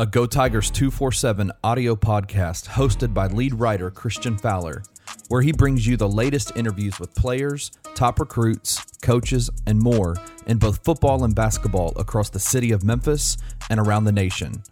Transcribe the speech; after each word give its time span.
a 0.00 0.06
Go 0.06 0.24
Tigers 0.24 0.70
247 0.70 1.52
audio 1.62 1.94
podcast 1.94 2.68
hosted 2.68 3.12
by 3.12 3.26
lead 3.26 3.52
writer 3.52 3.90
Christian 3.90 4.38
Fowler, 4.38 4.82
where 5.28 5.42
he 5.42 5.52
brings 5.52 5.86
you 5.86 5.98
the 5.98 6.08
latest 6.08 6.56
interviews 6.56 6.98
with 6.98 7.14
players, 7.14 7.70
top 7.94 8.18
recruits, 8.18 8.82
coaches, 9.02 9.50
and 9.66 9.78
more 9.78 10.16
in 10.46 10.56
both 10.56 10.82
football 10.84 11.24
and 11.24 11.34
basketball 11.34 11.92
across 11.98 12.30
the 12.30 12.40
city 12.40 12.72
of 12.72 12.82
Memphis 12.82 13.36
and 13.68 13.78
around 13.78 14.04
the 14.04 14.12
nation. 14.12 14.62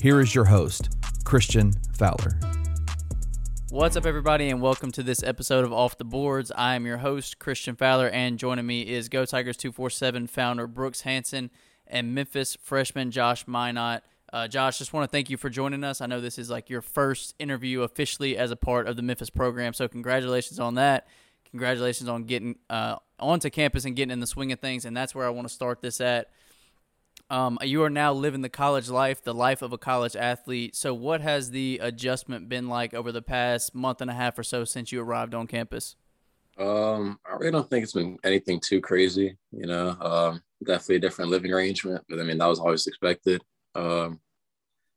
Here 0.00 0.20
is 0.20 0.34
your 0.34 0.46
host, 0.46 0.96
Christian 1.22 1.74
Fowler. 1.92 2.40
What's 3.68 3.96
up, 3.96 4.06
everybody, 4.06 4.48
and 4.48 4.62
welcome 4.62 4.90
to 4.92 5.02
this 5.02 5.22
episode 5.22 5.66
of 5.66 5.72
Off 5.74 5.98
the 5.98 6.04
Boards. 6.04 6.50
I 6.56 6.76
am 6.76 6.86
your 6.86 6.96
host, 6.96 7.38
Christian 7.38 7.76
Fowler, 7.76 8.08
and 8.08 8.38
joining 8.38 8.64
me 8.64 8.88
is 8.88 9.10
Go 9.10 9.26
Tigers 9.26 9.58
247 9.58 10.28
founder 10.28 10.66
Brooks 10.66 11.02
Hanson 11.02 11.50
and 11.86 12.14
Memphis 12.14 12.56
freshman 12.62 13.10
Josh 13.10 13.44
Minott. 13.44 14.00
Uh, 14.32 14.46
Josh, 14.46 14.78
just 14.78 14.92
want 14.92 15.08
to 15.08 15.10
thank 15.10 15.30
you 15.30 15.36
for 15.36 15.48
joining 15.48 15.84
us. 15.84 16.00
I 16.00 16.06
know 16.06 16.20
this 16.20 16.38
is 16.38 16.50
like 16.50 16.68
your 16.68 16.82
first 16.82 17.34
interview 17.38 17.82
officially 17.82 18.36
as 18.36 18.50
a 18.50 18.56
part 18.56 18.86
of 18.86 18.96
the 18.96 19.02
Memphis 19.02 19.30
program, 19.30 19.72
so 19.72 19.88
congratulations 19.88 20.60
on 20.60 20.74
that. 20.74 21.06
Congratulations 21.50 22.08
on 22.10 22.24
getting 22.24 22.56
uh, 22.68 22.96
onto 23.18 23.48
campus 23.48 23.86
and 23.86 23.96
getting 23.96 24.12
in 24.12 24.20
the 24.20 24.26
swing 24.26 24.52
of 24.52 24.60
things, 24.60 24.84
and 24.84 24.94
that's 24.96 25.14
where 25.14 25.26
I 25.26 25.30
want 25.30 25.48
to 25.48 25.54
start 25.54 25.80
this 25.80 26.00
at. 26.00 26.30
Um, 27.30 27.58
you 27.62 27.82
are 27.82 27.90
now 27.90 28.12
living 28.12 28.42
the 28.42 28.48
college 28.48 28.88
life, 28.88 29.22
the 29.22 29.34
life 29.34 29.62
of 29.62 29.72
a 29.72 29.78
college 29.78 30.14
athlete. 30.14 30.76
So, 30.76 30.92
what 30.92 31.20
has 31.22 31.50
the 31.50 31.78
adjustment 31.82 32.48
been 32.48 32.68
like 32.68 32.92
over 32.94 33.12
the 33.12 33.22
past 33.22 33.74
month 33.74 34.00
and 34.02 34.10
a 34.10 34.14
half 34.14 34.38
or 34.38 34.42
so 34.42 34.64
since 34.64 34.92
you 34.92 35.00
arrived 35.00 35.34
on 35.34 35.46
campus? 35.46 35.96
Um, 36.58 37.18
I 37.24 37.36
really 37.36 37.52
don't 37.52 37.68
think 37.68 37.84
it's 37.84 37.92
been 37.92 38.18
anything 38.24 38.60
too 38.60 38.80
crazy. 38.80 39.36
You 39.52 39.66
know, 39.66 39.96
um, 40.00 40.42
definitely 40.64 40.96
a 40.96 41.00
different 41.00 41.30
living 41.30 41.52
arrangement, 41.52 42.04
but 42.08 42.18
I 42.18 42.24
mean 42.24 42.38
that 42.38 42.46
was 42.46 42.60
always 42.60 42.86
expected. 42.86 43.42
Um, 43.78 44.20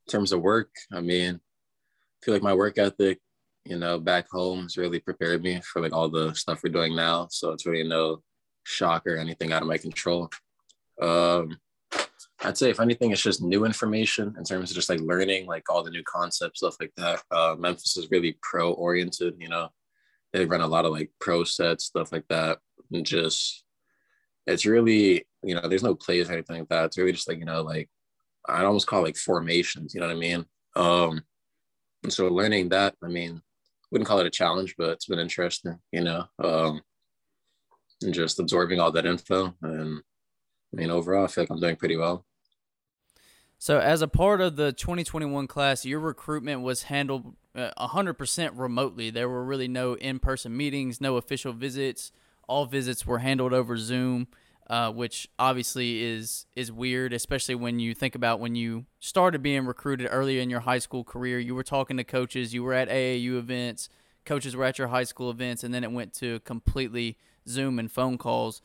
in 0.08 0.12
terms 0.12 0.32
of 0.32 0.42
work, 0.42 0.72
I 0.92 1.02
mean, 1.02 1.36
I 1.36 2.26
feel 2.26 2.34
like 2.34 2.44
my 2.44 2.54
work 2.54 2.80
ethic, 2.80 3.20
you 3.64 3.78
know, 3.78 4.00
back 4.00 4.28
home 4.30 4.64
has 4.64 4.78
really 4.78 5.00
prepared 5.00 5.44
me 5.44 5.62
for 5.62 5.82
like 5.82 5.94
all 5.94 6.10
the 6.10 6.34
stuff 6.34 6.62
we're 6.64 6.74
doing 6.74 6.96
now. 6.96 7.28
So 7.30 7.52
it's 7.52 7.68
really 7.68 7.88
no 7.88 8.24
shock 8.64 9.06
or 9.06 9.18
anything 9.18 9.54
out 9.54 9.62
of 9.62 9.68
my 9.68 9.78
control. 9.78 10.30
Um, 11.00 11.60
I'd 12.44 12.58
say 12.58 12.72
if 12.72 12.80
anything, 12.80 13.12
it's 13.12 13.22
just 13.22 13.44
new 13.44 13.66
information 13.66 14.34
in 14.36 14.44
terms 14.44 14.72
of 14.72 14.76
just 14.76 14.90
like 14.90 15.00
learning 15.00 15.46
like 15.46 15.70
all 15.70 15.84
the 15.84 15.92
new 15.92 16.04
concepts, 16.04 16.60
stuff 16.60 16.78
like 16.80 16.94
that. 16.98 17.22
Uh, 17.30 17.56
Memphis 17.58 17.98
is 17.98 18.10
really 18.10 18.38
pro 18.42 18.74
oriented, 18.74 19.36
you 19.40 19.48
know. 19.48 19.70
They 20.34 20.46
run 20.46 20.62
a 20.62 20.68
lot 20.68 20.86
of 20.86 20.92
like 20.92 21.12
pro 21.20 21.44
sets, 21.44 21.86
stuff 21.86 22.12
like 22.12 22.26
that. 22.30 22.58
And 22.92 23.06
just 23.06 23.64
it's 24.48 24.66
really, 24.66 25.28
you 25.44 25.54
know, 25.54 25.68
there's 25.68 25.84
no 25.84 25.94
plays 25.94 26.30
or 26.30 26.34
anything 26.34 26.60
like 26.60 26.70
that. 26.70 26.86
It's 26.86 26.98
really 26.98 27.12
just 27.12 27.28
like, 27.28 27.38
you 27.38 27.46
know, 27.46 27.62
like 27.62 27.90
I'd 28.48 28.66
almost 28.66 28.88
call 28.88 29.00
it 29.00 29.04
like 29.04 29.18
formations, 29.18 29.94
you 29.94 30.02
know 30.02 30.08
what 30.08 30.16
I 30.16 30.20
mean? 30.20 30.46
Um, 30.76 31.24
and 32.04 32.12
so 32.12 32.28
learning 32.28 32.70
that, 32.70 32.96
I 33.04 33.08
mean, 33.08 33.42
wouldn't 33.92 34.08
call 34.08 34.20
it 34.20 34.26
a 34.26 34.32
challenge, 34.32 34.76
but 34.78 34.90
it's 34.90 35.06
been 35.06 35.20
interesting, 35.20 35.78
you 35.92 36.04
know, 36.04 36.26
um, 36.44 36.82
and 38.02 38.14
just 38.14 38.40
absorbing 38.40 38.80
all 38.80 38.92
that 38.92 39.06
info. 39.06 39.54
And 39.62 40.02
I 40.74 40.76
mean, 40.76 40.90
overall, 40.90 41.26
I 41.26 41.28
feel 41.28 41.44
like 41.44 41.52
I'm 41.52 41.60
doing 41.60 41.76
pretty 41.76 41.98
well. 41.98 42.26
So, 43.60 43.80
as 43.80 44.02
a 44.02 44.08
part 44.08 44.42
of 44.42 44.56
the 44.56 44.72
2021 44.72 45.46
class, 45.46 45.86
your 45.86 46.00
recruitment 46.00 46.62
was 46.62 46.84
handled 46.84 47.36
uh, 47.54 47.70
100% 47.78 48.52
remotely. 48.56 49.12
There 49.12 49.30
were 49.30 49.44
really 49.44 49.68
no 49.68 49.94
in 49.94 50.18
person 50.18 50.58
meetings, 50.58 51.00
no 51.00 51.18
official 51.18 51.54
visits. 51.54 52.12
All 52.48 52.66
visits 52.66 53.06
were 53.06 53.20
handled 53.20 53.54
over 53.54 53.78
Zoom 53.78 54.28
uh, 54.72 54.90
which 54.90 55.28
obviously 55.38 56.02
is 56.02 56.46
is 56.56 56.72
weird, 56.72 57.12
especially 57.12 57.56
when 57.56 57.78
you 57.78 57.94
think 57.94 58.16
about 58.16 58.40
when 58.40 58.56
you 58.56 58.86
started 59.02 59.44
being 59.44 59.66
recruited 59.66 60.08
earlier 60.10 60.42
in 60.42 60.50
your 60.50 60.62
high 60.62 60.80
school 60.80 61.04
career. 61.04 61.40
You 61.40 61.54
were 61.54 61.64
talking 61.64 61.98
to 61.98 62.06
coaches, 62.06 62.54
you 62.54 62.64
were 62.64 62.74
at 62.74 62.88
AAU 62.88 63.38
events, 63.38 63.90
coaches 64.24 64.56
were 64.56 64.64
at 64.64 64.80
your 64.80 64.88
high 64.88 65.04
school 65.04 65.30
events, 65.30 65.66
and 65.66 65.74
then 65.74 65.84
it 65.84 65.92
went 65.92 66.14
to 66.14 66.40
completely 66.40 67.18
Zoom 67.50 67.80
and 67.80 67.92
phone 67.92 68.18
calls. 68.18 68.62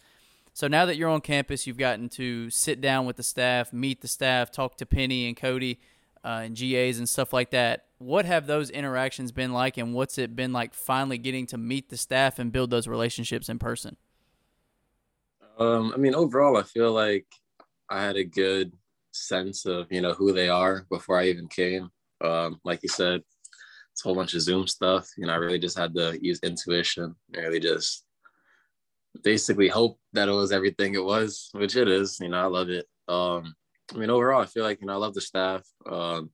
So 0.53 0.69
now 0.69 0.87
that 0.87 0.97
you're 0.97 1.11
on 1.11 1.23
campus, 1.23 1.67
you've 1.67 1.77
gotten 1.77 2.09
to 2.11 2.51
sit 2.51 2.81
down 2.81 3.05
with 3.05 3.17
the 3.17 3.25
staff, 3.25 3.73
meet 3.73 4.01
the 4.01 4.09
staff, 4.09 4.53
talk 4.53 4.77
to 4.77 4.87
Penny 4.87 5.27
and 5.27 5.37
Cody 5.37 5.81
uh, 6.25 6.43
and 6.45 6.57
GAs 6.57 6.99
and 6.99 7.09
stuff 7.09 7.33
like 7.33 7.51
that. 7.51 7.87
What 7.99 8.27
have 8.27 8.47
those 8.47 8.71
interactions 8.71 9.33
been 9.33 9.53
like, 9.53 9.77
and 9.77 9.93
what's 9.93 10.19
it 10.19 10.37
been 10.37 10.53
like 10.53 10.73
finally 10.73 11.19
getting 11.19 11.47
to 11.47 11.59
meet 11.59 11.89
the 11.89 11.97
staff 11.97 12.39
and 12.39 12.53
build 12.53 12.71
those 12.71 12.87
relationships 12.87 13.49
in 13.49 13.59
person? 13.59 13.97
Um, 15.59 15.93
I 15.95 15.97
mean, 15.97 16.15
overall, 16.15 16.57
I 16.57 16.63
feel 16.63 16.93
like 16.93 17.27
I 17.89 18.03
had 18.03 18.17
a 18.17 18.25
good 18.25 18.73
sense 19.13 19.65
of 19.65 19.87
you 19.91 20.03
know 20.03 20.13
who 20.13 20.33
they 20.33 20.49
are 20.49 20.87
before 20.91 21.19
I 21.19 21.27
even 21.27 21.49
came. 21.49 21.91
Um, 22.23 22.61
like 22.65 22.81
you 22.83 22.89
said, 22.89 23.23
it's 23.93 24.05
a 24.05 24.09
whole 24.09 24.15
bunch 24.15 24.35
of 24.35 24.43
Zoom 24.43 24.67
stuff. 24.67 25.09
You 25.17 25.27
know, 25.27 25.33
I 25.33 25.37
really 25.37 25.59
just 25.59 25.79
had 25.79 25.95
to 25.95 26.19
use 26.21 26.41
intuition. 26.43 27.15
I 27.35 27.41
really 27.41 27.61
just 27.61 28.05
basically 29.23 29.69
hope 29.69 29.99
that 30.13 30.29
it 30.29 30.33
was 30.33 30.53
everything 30.53 30.95
it 30.95 31.05
was, 31.05 31.49
which 31.53 31.77
it 31.77 31.89
is. 31.89 32.19
You 32.21 32.29
know, 32.29 32.41
I 32.41 32.47
love 32.47 32.69
it. 32.69 32.87
Um, 33.09 33.55
I 33.95 33.97
mean, 33.97 34.11
overall, 34.11 34.43
I 34.43 34.47
feel 34.47 34.65
like 34.65 34.81
you 34.81 34.87
know 34.87 34.95
I 34.95 34.97
love 34.97 35.15
the 35.15 35.21
staff. 35.21 35.65
Um, 35.91 36.31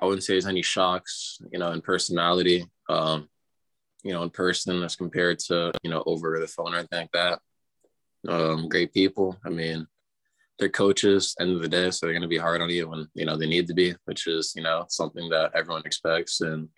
I 0.00 0.06
wouldn't 0.06 0.22
say 0.22 0.34
there's 0.34 0.46
any 0.46 0.62
shocks, 0.62 1.38
you 1.52 1.58
know, 1.58 1.72
in 1.72 1.82
personality. 1.82 2.64
Um, 2.88 3.28
you 4.04 4.12
know, 4.12 4.22
in 4.22 4.30
person 4.30 4.82
as 4.84 4.96
compared 4.96 5.38
to 5.40 5.72
you 5.82 5.90
know 5.90 6.02
over 6.06 6.38
the 6.40 6.46
phone 6.46 6.72
or 6.72 6.78
anything 6.78 7.00
like 7.00 7.12
that 7.12 7.40
um, 8.26 8.68
great 8.68 8.92
people. 8.92 9.36
I 9.44 9.50
mean, 9.50 9.86
they're 10.58 10.68
coaches 10.68 11.34
end 11.38 11.54
of 11.54 11.62
the 11.62 11.68
day, 11.68 11.90
so 11.90 12.06
they're 12.06 12.14
going 12.14 12.22
to 12.22 12.28
be 12.28 12.38
hard 12.38 12.60
on 12.60 12.70
you 12.70 12.88
when 12.88 13.06
you 13.14 13.24
know 13.24 13.36
they 13.36 13.46
need 13.46 13.68
to 13.68 13.74
be, 13.74 13.94
which 14.06 14.26
is 14.26 14.52
you 14.56 14.62
know 14.62 14.86
something 14.88 15.28
that 15.28 15.52
everyone 15.54 15.82
expects, 15.84 16.40
and 16.40 16.68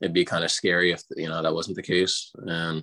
it'd 0.00 0.14
be 0.14 0.24
kind 0.24 0.44
of 0.44 0.50
scary 0.50 0.92
if 0.92 1.02
you 1.16 1.28
know 1.28 1.42
that 1.42 1.54
wasn't 1.54 1.76
the 1.76 1.82
case. 1.82 2.30
And 2.36 2.82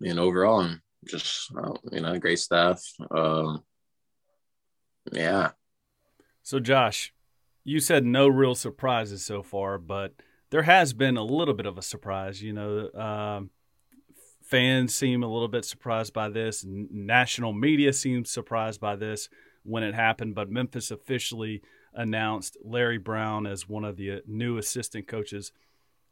mean, 0.00 0.18
overall, 0.18 0.60
I'm 0.60 0.82
just 1.06 1.50
uh, 1.56 1.74
you 1.90 2.00
know 2.00 2.18
great 2.18 2.38
staff. 2.38 2.82
Um, 3.10 3.62
yeah. 5.10 5.50
So, 6.44 6.60
Josh, 6.60 7.12
you 7.64 7.80
said 7.80 8.04
no 8.04 8.28
real 8.28 8.54
surprises 8.54 9.24
so 9.24 9.42
far, 9.42 9.78
but 9.78 10.14
there 10.50 10.62
has 10.62 10.92
been 10.92 11.16
a 11.16 11.24
little 11.24 11.54
bit 11.54 11.66
of 11.66 11.78
a 11.78 11.82
surprise. 11.82 12.42
You 12.42 12.52
know, 12.52 12.90
um, 12.94 13.50
fans 14.52 14.94
seem 14.94 15.22
a 15.22 15.32
little 15.32 15.48
bit 15.48 15.64
surprised 15.64 16.12
by 16.12 16.28
this. 16.28 16.62
National 16.68 17.54
media 17.54 17.90
seems 17.90 18.30
surprised 18.30 18.78
by 18.78 18.94
this 18.94 19.30
when 19.62 19.82
it 19.82 19.94
happened, 19.94 20.34
but 20.34 20.50
Memphis 20.50 20.90
officially 20.90 21.62
announced 21.94 22.58
Larry 22.62 22.98
Brown 22.98 23.46
as 23.46 23.66
one 23.66 23.82
of 23.82 23.96
the 23.96 24.12
uh, 24.12 24.16
new 24.26 24.58
assistant 24.58 25.08
coaches 25.08 25.52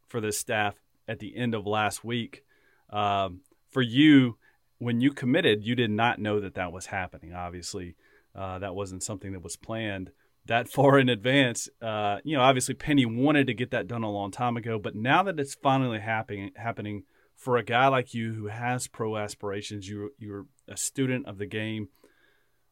for 0.08 0.22
this 0.22 0.38
staff 0.38 0.76
at 1.06 1.18
the 1.18 1.36
end 1.36 1.54
of 1.54 1.66
last 1.66 2.02
week. 2.02 2.42
Um, 2.88 3.42
for 3.68 3.82
you, 3.82 4.38
when 4.78 5.02
you 5.02 5.12
committed, 5.12 5.62
you 5.62 5.74
did 5.74 5.90
not 5.90 6.18
know 6.18 6.40
that 6.40 6.54
that 6.54 6.72
was 6.72 6.86
happening. 6.86 7.34
Obviously, 7.34 7.94
uh, 8.34 8.58
that 8.60 8.74
wasn't 8.74 9.02
something 9.02 9.32
that 9.32 9.42
was 9.42 9.56
planned 9.56 10.12
that 10.46 10.66
far 10.72 10.98
in 10.98 11.10
advance. 11.10 11.68
Uh, 11.82 12.20
you 12.24 12.38
know, 12.38 12.42
obviously 12.42 12.74
Penny 12.74 13.04
wanted 13.04 13.48
to 13.48 13.54
get 13.54 13.70
that 13.72 13.86
done 13.86 14.02
a 14.02 14.10
long 14.10 14.30
time 14.30 14.56
ago, 14.56 14.78
but 14.78 14.96
now 14.96 15.22
that 15.24 15.38
it's 15.38 15.54
finally 15.56 16.00
happening, 16.00 16.52
happening 16.56 17.02
for 17.40 17.56
a 17.56 17.64
guy 17.64 17.88
like 17.88 18.12
you 18.12 18.34
who 18.34 18.46
has 18.48 18.86
pro 18.86 19.16
aspirations, 19.16 19.88
you 19.88 20.12
you're 20.18 20.46
a 20.68 20.76
student 20.76 21.26
of 21.26 21.38
the 21.38 21.46
game. 21.46 21.88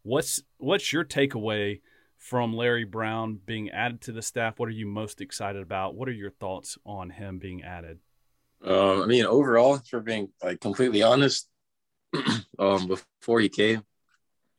What's 0.03 0.43
what's 0.59 0.93
your 0.93 1.05
takeaway 1.05 1.81
from 2.19 2.53
Larry 2.53 2.85
Brown 2.85 3.41
being 3.45 3.71
added 3.71 4.03
to 4.03 4.13
the 4.13 4.21
staff? 4.21 4.59
What 4.59 4.69
are 4.69 4.73
you 4.73 4.87
most 4.87 5.23
excited 5.23 5.63
about? 5.63 5.95
What 5.95 6.09
are 6.09 6.13
your 6.13 6.31
thoughts 6.31 6.77
on 6.85 7.09
him 7.09 7.39
being 7.39 7.63
added? 7.63 7.99
Um, 8.63 9.03
I 9.03 9.07
mean, 9.07 9.25
overall, 9.25 9.79
for 9.89 10.01
being 10.01 10.29
like 10.43 10.61
completely 10.61 11.03
honest, 11.03 11.49
um, 12.59 12.89
before 12.89 13.41
he 13.41 13.49
came, 13.49 13.83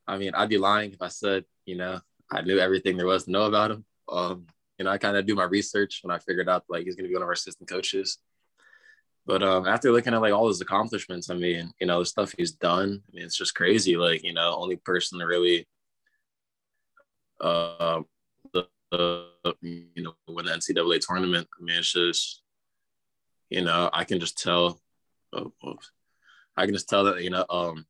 I 0.07 0.17
mean, 0.17 0.33
I'd 0.33 0.49
be 0.49 0.57
lying 0.57 0.91
if 0.91 1.01
I 1.03 1.09
said, 1.09 1.45
you 1.65 1.75
know, 1.75 1.99
I 2.31 2.41
knew 2.41 2.57
everything 2.57 2.97
there 2.97 3.05
was 3.05 3.25
to 3.25 3.31
know 3.31 3.43
about 3.43 3.71
him. 3.71 3.85
Um, 4.11 4.47
you 4.79 4.85
know, 4.85 4.91
I 4.91 4.97
kind 4.97 5.17
of 5.17 5.27
do 5.27 5.35
my 5.35 5.43
research 5.43 5.99
when 6.01 6.15
I 6.15 6.17
figured 6.17 6.49
out 6.49 6.63
like 6.67 6.85
he's 6.85 6.95
going 6.95 7.03
to 7.03 7.09
be 7.09 7.13
one 7.13 7.21
of 7.21 7.27
our 7.27 7.33
assistant 7.33 7.69
coaches. 7.69 8.17
But 9.29 9.43
um, 9.43 9.67
after 9.67 9.91
looking 9.91 10.15
at 10.15 10.21
like 10.21 10.33
all 10.33 10.47
his 10.47 10.59
accomplishments, 10.59 11.29
I 11.29 11.35
mean, 11.35 11.71
you 11.79 11.85
know, 11.85 11.99
the 11.99 12.05
stuff 12.07 12.33
he's 12.35 12.53
done, 12.53 13.03
I 13.07 13.15
mean, 13.15 13.25
it's 13.25 13.37
just 13.37 13.53
crazy. 13.53 13.95
Like, 13.95 14.23
you 14.23 14.33
know, 14.33 14.55
only 14.57 14.77
person 14.77 15.19
to 15.19 15.25
really, 15.27 15.67
uh, 17.39 18.01
the, 18.53 18.65
the 18.91 19.27
you 19.61 20.01
know, 20.01 20.15
win 20.27 20.47
the 20.47 20.53
NCAA 20.53 20.99
tournament. 21.05 21.47
I 21.55 21.63
mean, 21.63 21.77
it's 21.77 21.93
just, 21.93 22.41
you 23.51 23.61
know, 23.61 23.87
I 23.93 24.03
can 24.03 24.19
just 24.19 24.39
tell, 24.39 24.81
oh, 25.31 25.53
I 26.57 26.65
can 26.65 26.73
just 26.73 26.89
tell 26.89 27.03
that, 27.03 27.21
you 27.21 27.29
know, 27.29 27.45
um, 27.51 27.85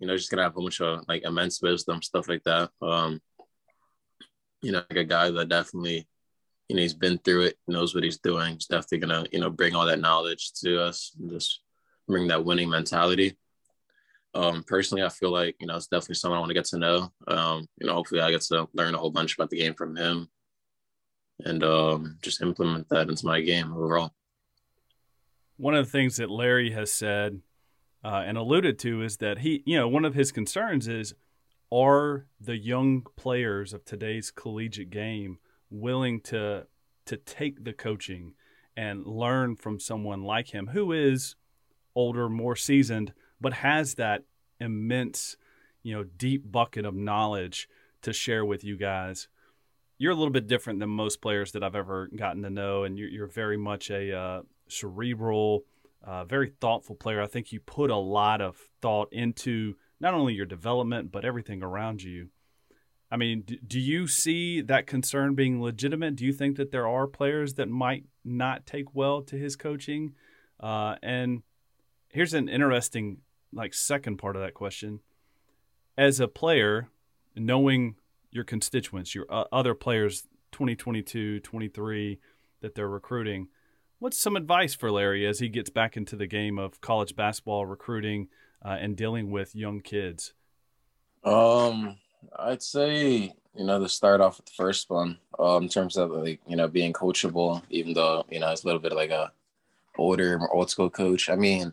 you 0.00 0.06
know, 0.06 0.14
just 0.14 0.30
gonna 0.30 0.42
have 0.42 0.54
a 0.54 0.60
bunch 0.60 0.82
of 0.82 1.00
like 1.08 1.22
immense 1.24 1.62
wisdom, 1.62 2.02
stuff 2.02 2.28
like 2.28 2.42
that. 2.44 2.68
Um, 2.82 3.22
you 4.60 4.72
know, 4.72 4.82
like 4.90 4.98
a 4.98 5.04
guy 5.04 5.30
that 5.30 5.48
definitely 5.48 6.06
you 6.74 6.80
know, 6.80 6.82
he's 6.82 6.94
been 6.94 7.18
through 7.18 7.42
it, 7.42 7.58
knows 7.68 7.94
what 7.94 8.02
he's 8.02 8.18
doing. 8.18 8.54
He's 8.54 8.66
definitely 8.66 8.98
gonna, 8.98 9.24
you 9.30 9.38
know, 9.38 9.48
bring 9.48 9.76
all 9.76 9.86
that 9.86 10.00
knowledge 10.00 10.54
to 10.54 10.82
us 10.82 11.12
and 11.20 11.30
just 11.30 11.60
bring 12.08 12.26
that 12.26 12.44
winning 12.44 12.68
mentality. 12.68 13.36
Um, 14.34 14.64
personally, 14.64 15.04
I 15.04 15.08
feel 15.08 15.30
like, 15.30 15.54
you 15.60 15.68
know, 15.68 15.76
it's 15.76 15.86
definitely 15.86 16.16
someone 16.16 16.38
I 16.38 16.40
want 16.40 16.50
to 16.50 16.54
get 16.54 16.64
to 16.64 16.78
know. 16.78 17.12
Um, 17.28 17.68
you 17.78 17.86
know, 17.86 17.94
hopefully 17.94 18.20
I 18.20 18.32
get 18.32 18.40
to 18.40 18.68
learn 18.74 18.96
a 18.96 18.98
whole 18.98 19.12
bunch 19.12 19.34
about 19.36 19.50
the 19.50 19.58
game 19.58 19.74
from 19.74 19.94
him 19.94 20.28
and 21.44 21.62
um, 21.62 22.18
just 22.22 22.42
implement 22.42 22.88
that 22.88 23.08
into 23.08 23.24
my 23.24 23.40
game 23.40 23.72
overall. 23.72 24.12
One 25.56 25.76
of 25.76 25.86
the 25.86 25.92
things 25.92 26.16
that 26.16 26.28
Larry 26.28 26.72
has 26.72 26.92
said 26.92 27.40
uh, 28.04 28.24
and 28.26 28.36
alluded 28.36 28.80
to 28.80 29.02
is 29.02 29.18
that 29.18 29.38
he, 29.38 29.62
you 29.64 29.76
know, 29.78 29.86
one 29.86 30.04
of 30.04 30.14
his 30.14 30.32
concerns 30.32 30.88
is 30.88 31.14
are 31.70 32.26
the 32.40 32.56
young 32.56 33.06
players 33.14 33.72
of 33.72 33.84
today's 33.84 34.32
collegiate 34.32 34.90
game 34.90 35.38
willing 35.74 36.20
to 36.20 36.66
to 37.06 37.16
take 37.16 37.64
the 37.64 37.72
coaching 37.72 38.34
and 38.76 39.06
learn 39.06 39.56
from 39.56 39.78
someone 39.78 40.22
like 40.22 40.54
him 40.54 40.68
who 40.68 40.92
is 40.92 41.36
older, 41.94 42.28
more 42.28 42.56
seasoned, 42.56 43.12
but 43.40 43.52
has 43.52 43.94
that 43.94 44.22
immense, 44.58 45.36
you 45.82 45.94
know, 45.94 46.04
deep 46.04 46.50
bucket 46.50 46.86
of 46.86 46.94
knowledge 46.94 47.68
to 48.02 48.12
share 48.12 48.44
with 48.44 48.64
you 48.64 48.76
guys. 48.76 49.28
You're 49.98 50.12
a 50.12 50.16
little 50.16 50.32
bit 50.32 50.46
different 50.46 50.80
than 50.80 50.88
most 50.88 51.20
players 51.20 51.52
that 51.52 51.62
I've 51.62 51.76
ever 51.76 52.08
gotten 52.16 52.42
to 52.42 52.50
know, 52.50 52.84
and 52.84 52.98
you're, 52.98 53.08
you're 53.08 53.26
very 53.26 53.56
much 53.56 53.90
a 53.90 54.16
uh, 54.16 54.42
cerebral, 54.68 55.64
uh, 56.02 56.24
very 56.24 56.52
thoughtful 56.60 56.96
player. 56.96 57.22
I 57.22 57.26
think 57.26 57.52
you 57.52 57.60
put 57.60 57.90
a 57.90 57.96
lot 57.96 58.40
of 58.40 58.56
thought 58.80 59.12
into 59.12 59.76
not 60.00 60.14
only 60.14 60.34
your 60.34 60.46
development 60.46 61.12
but 61.12 61.24
everything 61.24 61.62
around 61.62 62.02
you. 62.02 62.28
I 63.14 63.16
mean, 63.16 63.44
do 63.64 63.78
you 63.78 64.08
see 64.08 64.60
that 64.62 64.88
concern 64.88 65.36
being 65.36 65.62
legitimate? 65.62 66.16
Do 66.16 66.26
you 66.26 66.32
think 66.32 66.56
that 66.56 66.72
there 66.72 66.88
are 66.88 67.06
players 67.06 67.54
that 67.54 67.68
might 67.68 68.06
not 68.24 68.66
take 68.66 68.92
well 68.92 69.22
to 69.22 69.36
his 69.36 69.54
coaching? 69.54 70.14
Uh, 70.58 70.96
and 71.00 71.44
here's 72.08 72.34
an 72.34 72.48
interesting, 72.48 73.18
like, 73.52 73.72
second 73.72 74.16
part 74.16 74.34
of 74.34 74.42
that 74.42 74.54
question. 74.54 74.98
As 75.96 76.18
a 76.18 76.26
player, 76.26 76.88
knowing 77.36 77.94
your 78.32 78.42
constituents, 78.42 79.14
your 79.14 79.26
uh, 79.30 79.44
other 79.52 79.74
players, 79.74 80.22
2022, 80.50 81.38
23, 81.38 82.18
that 82.62 82.74
they're 82.74 82.88
recruiting, 82.88 83.46
what's 84.00 84.18
some 84.18 84.34
advice 84.34 84.74
for 84.74 84.90
Larry 84.90 85.24
as 85.24 85.38
he 85.38 85.48
gets 85.48 85.70
back 85.70 85.96
into 85.96 86.16
the 86.16 86.26
game 86.26 86.58
of 86.58 86.80
college 86.80 87.14
basketball 87.14 87.64
recruiting 87.64 88.26
uh, 88.64 88.70
and 88.70 88.96
dealing 88.96 89.30
with 89.30 89.54
young 89.54 89.80
kids? 89.80 90.34
Um, 91.22 91.96
I'd 92.38 92.62
say 92.62 93.34
you 93.54 93.64
know 93.64 93.78
to 93.78 93.88
start 93.88 94.20
off 94.20 94.38
with 94.38 94.46
the 94.46 94.52
first 94.56 94.90
one 94.90 95.18
um, 95.38 95.64
in 95.64 95.68
terms 95.68 95.96
of 95.96 96.10
like 96.10 96.40
you 96.46 96.56
know 96.56 96.68
being 96.68 96.92
coachable, 96.92 97.62
even 97.70 97.94
though 97.94 98.24
you 98.30 98.40
know 98.40 98.50
it's 98.50 98.64
a 98.64 98.66
little 98.66 98.80
bit 98.80 98.92
like 98.92 99.10
a 99.10 99.32
older, 99.96 100.38
more 100.38 100.52
old 100.52 100.70
school 100.70 100.90
coach. 100.90 101.30
I 101.30 101.36
mean, 101.36 101.72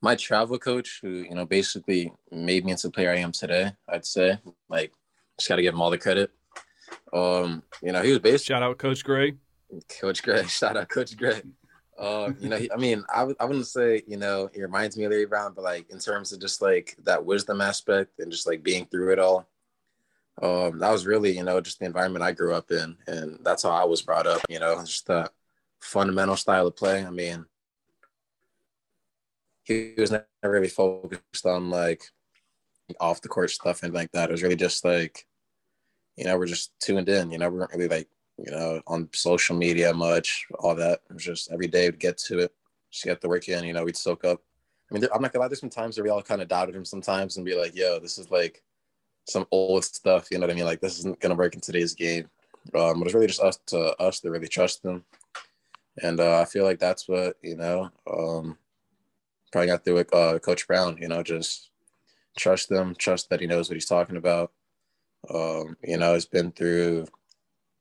my 0.00 0.14
travel 0.14 0.58
coach, 0.58 1.00
who 1.02 1.08
you 1.08 1.34
know 1.34 1.46
basically 1.46 2.12
made 2.30 2.64
me 2.64 2.72
into 2.72 2.88
the 2.88 2.92
player 2.92 3.10
I 3.10 3.18
am 3.18 3.32
today, 3.32 3.72
I'd 3.88 4.04
say 4.04 4.38
like 4.68 4.92
just 5.38 5.48
got 5.48 5.56
to 5.56 5.62
give 5.62 5.74
him 5.74 5.80
all 5.80 5.90
the 5.90 5.98
credit. 5.98 6.30
Um, 7.12 7.62
you 7.82 7.92
know, 7.92 8.02
he 8.02 8.10
was 8.10 8.18
basically 8.20 8.54
shout 8.54 8.62
out 8.62 8.78
Coach 8.78 9.04
Gray. 9.04 9.34
Coach 10.00 10.22
Gray, 10.22 10.44
shout 10.46 10.76
out 10.76 10.88
Coach 10.88 11.16
Gray. 11.16 11.42
Uh, 11.98 12.30
you 12.38 12.50
know, 12.50 12.58
he, 12.58 12.70
I 12.70 12.76
mean, 12.76 13.04
I 13.12 13.20
w- 13.20 13.36
I 13.40 13.46
wouldn't 13.46 13.66
say, 13.66 14.02
you 14.06 14.18
know, 14.18 14.50
he 14.52 14.60
reminds 14.60 14.98
me 14.98 15.04
of 15.04 15.12
Larry 15.12 15.24
Brown, 15.24 15.54
but 15.54 15.64
like 15.64 15.88
in 15.90 15.98
terms 15.98 16.30
of 16.32 16.40
just 16.40 16.60
like 16.60 16.94
that 17.04 17.24
wisdom 17.24 17.62
aspect 17.62 18.18
and 18.18 18.30
just 18.30 18.46
like 18.46 18.62
being 18.62 18.84
through 18.84 19.12
it 19.12 19.18
all, 19.18 19.48
um, 20.42 20.78
that 20.80 20.90
was 20.90 21.06
really, 21.06 21.36
you 21.36 21.44
know, 21.44 21.60
just 21.60 21.78
the 21.78 21.86
environment 21.86 22.24
I 22.24 22.32
grew 22.32 22.54
up 22.54 22.70
in, 22.70 22.96
and 23.06 23.38
that's 23.42 23.62
how 23.62 23.70
I 23.70 23.84
was 23.84 24.02
brought 24.02 24.26
up. 24.26 24.42
You 24.48 24.60
know, 24.60 24.78
just 24.84 25.06
that 25.06 25.32
fundamental 25.80 26.36
style 26.36 26.66
of 26.66 26.76
play. 26.76 27.04
I 27.04 27.10
mean, 27.10 27.46
he 29.64 29.94
was 29.96 30.10
never 30.10 30.26
really 30.42 30.68
focused 30.68 31.46
on 31.46 31.70
like 31.70 32.04
off 33.00 33.22
the 33.22 33.28
court 33.28 33.50
stuff 33.50 33.82
and 33.82 33.94
like 33.94 34.12
that. 34.12 34.28
It 34.28 34.32
was 34.32 34.42
really 34.42 34.56
just 34.56 34.84
like, 34.84 35.26
you 36.16 36.24
know, 36.24 36.36
we're 36.38 36.46
just 36.46 36.72
tuned 36.80 37.08
in. 37.08 37.30
You 37.30 37.38
know, 37.38 37.48
we 37.48 37.58
weren't 37.58 37.72
really 37.72 37.88
like, 37.88 38.08
you 38.38 38.50
know, 38.50 38.82
on 38.86 39.08
social 39.14 39.56
media 39.56 39.94
much, 39.94 40.46
all 40.58 40.74
that. 40.74 41.00
It 41.08 41.14
was 41.14 41.24
just 41.24 41.50
every 41.50 41.66
day 41.66 41.88
we'd 41.88 41.98
get 41.98 42.18
to 42.18 42.40
it, 42.40 42.52
just 42.90 43.04
get 43.04 43.22
the 43.22 43.28
work 43.28 43.48
in. 43.48 43.64
You 43.64 43.72
know, 43.72 43.84
we'd 43.84 43.96
soak 43.96 44.24
up. 44.24 44.42
I 44.90 44.94
mean, 44.94 45.08
I'm 45.14 45.22
not 45.22 45.32
gonna 45.32 45.44
lie. 45.44 45.48
There's 45.48 45.60
some 45.60 45.70
times 45.70 45.96
where 45.96 46.04
we 46.04 46.10
all 46.10 46.22
kind 46.22 46.42
of 46.42 46.48
doubted 46.48 46.76
him 46.76 46.84
sometimes 46.84 47.36
and 47.36 47.46
be 47.46 47.56
like, 47.56 47.74
"Yo, 47.74 47.98
this 47.98 48.18
is 48.18 48.30
like." 48.30 48.62
Some 49.26 49.46
old 49.50 49.84
stuff. 49.84 50.28
You 50.30 50.38
know 50.38 50.46
what 50.46 50.52
I 50.52 50.56
mean? 50.56 50.64
Like 50.64 50.80
this 50.80 50.98
isn't 50.98 51.20
gonna 51.20 51.34
work 51.34 51.54
in 51.54 51.60
today's 51.60 51.94
game. 51.94 52.28
Um, 52.74 52.98
but 52.98 53.06
it's 53.06 53.14
really 53.14 53.26
just 53.26 53.40
us 53.40 53.58
to 53.66 53.96
us 54.00 54.20
to 54.20 54.30
really 54.30 54.48
trust 54.48 54.82
them, 54.82 55.04
and 56.02 56.18
uh, 56.18 56.40
I 56.40 56.44
feel 56.44 56.64
like 56.64 56.78
that's 56.78 57.08
what 57.08 57.36
you 57.42 57.56
know. 57.56 57.90
Um, 58.10 58.58
probably 59.52 59.68
got 59.68 59.84
through 59.84 59.94
with 59.94 60.14
uh, 60.14 60.38
Coach 60.40 60.66
Brown. 60.66 60.98
You 61.00 61.08
know, 61.08 61.22
just 61.22 61.70
trust 62.36 62.68
them, 62.68 62.94
trust 62.96 63.30
that 63.30 63.40
he 63.40 63.46
knows 63.46 63.68
what 63.68 63.76
he's 63.76 63.86
talking 63.86 64.16
about. 64.16 64.52
Um, 65.32 65.76
you 65.82 65.96
know, 65.96 66.14
he's 66.14 66.26
been 66.26 66.50
through 66.50 67.06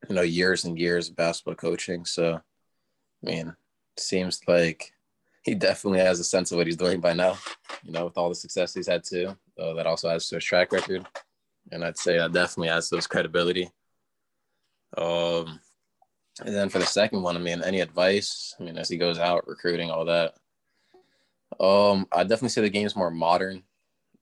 you 0.08 0.16
know 0.16 0.22
years 0.22 0.66
and 0.66 0.78
years 0.78 1.10
of 1.10 1.16
basketball 1.16 1.56
coaching, 1.56 2.06
so 2.06 2.36
I 2.36 2.42
mean, 3.24 3.56
seems 3.98 4.42
like 4.48 4.92
he 5.42 5.56
definitely 5.56 6.00
has 6.00 6.20
a 6.20 6.24
sense 6.24 6.52
of 6.52 6.58
what 6.58 6.68
he's 6.68 6.78
doing 6.78 7.02
by 7.02 7.14
now. 7.14 7.38
You 7.84 7.92
know, 7.92 8.06
with 8.06 8.18
all 8.18 8.30
the 8.30 8.36
success 8.36 8.74
he's 8.76 8.88
had 8.88 9.04
too, 9.04 9.36
uh, 9.60 9.74
that 9.74 9.88
also 9.88 10.10
has 10.10 10.28
to 10.30 10.36
his 10.36 10.44
track 10.44 10.72
record 10.72 11.08
and 11.72 11.84
I'd 11.84 11.98
say 11.98 12.18
that 12.18 12.34
definitely 12.34 12.70
adds 12.70 12.90
to 12.90 12.96
his 12.96 13.08
credibility. 13.08 13.70
Um, 14.98 15.60
and 16.44 16.54
then 16.54 16.70
for 16.70 16.80
the 16.80 16.86
second 16.86 17.22
one, 17.22 17.36
I 17.36 17.40
mean, 17.40 17.62
any 17.64 17.80
advice? 17.80 18.56
I 18.60 18.64
mean, 18.64 18.78
as 18.78 18.90
he 18.90 18.98
goes 18.98 19.20
out 19.20 19.48
recruiting, 19.48 19.90
all 19.90 20.06
that. 20.06 20.36
Um, 21.60 22.08
I 22.12 22.24
definitely 22.24 22.50
say 22.50 22.62
the 22.62 22.70
game's 22.70 22.96
more 22.96 23.12
modern. 23.12 23.64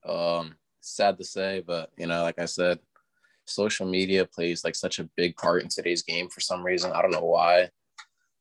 Um, 0.08 0.56
sad 0.82 1.18
to 1.18 1.24
say, 1.24 1.64
but 1.66 1.92
you 1.98 2.08
know, 2.08 2.22
like 2.22 2.40
I 2.40 2.46
said, 2.46 2.80
social 3.46 3.88
media 3.88 4.26
plays 4.26 4.64
like 4.64 4.76
such 4.76 5.00
a 5.00 5.10
big 5.16 5.36
part 5.38 5.64
in 5.64 5.70
today's 5.70 6.04
game 6.04 6.30
for 6.30 6.42
some 6.42 6.64
reason. 6.64 6.92
I 6.92 7.02
don't 7.02 7.12
know 7.12 7.26
why, 7.26 7.70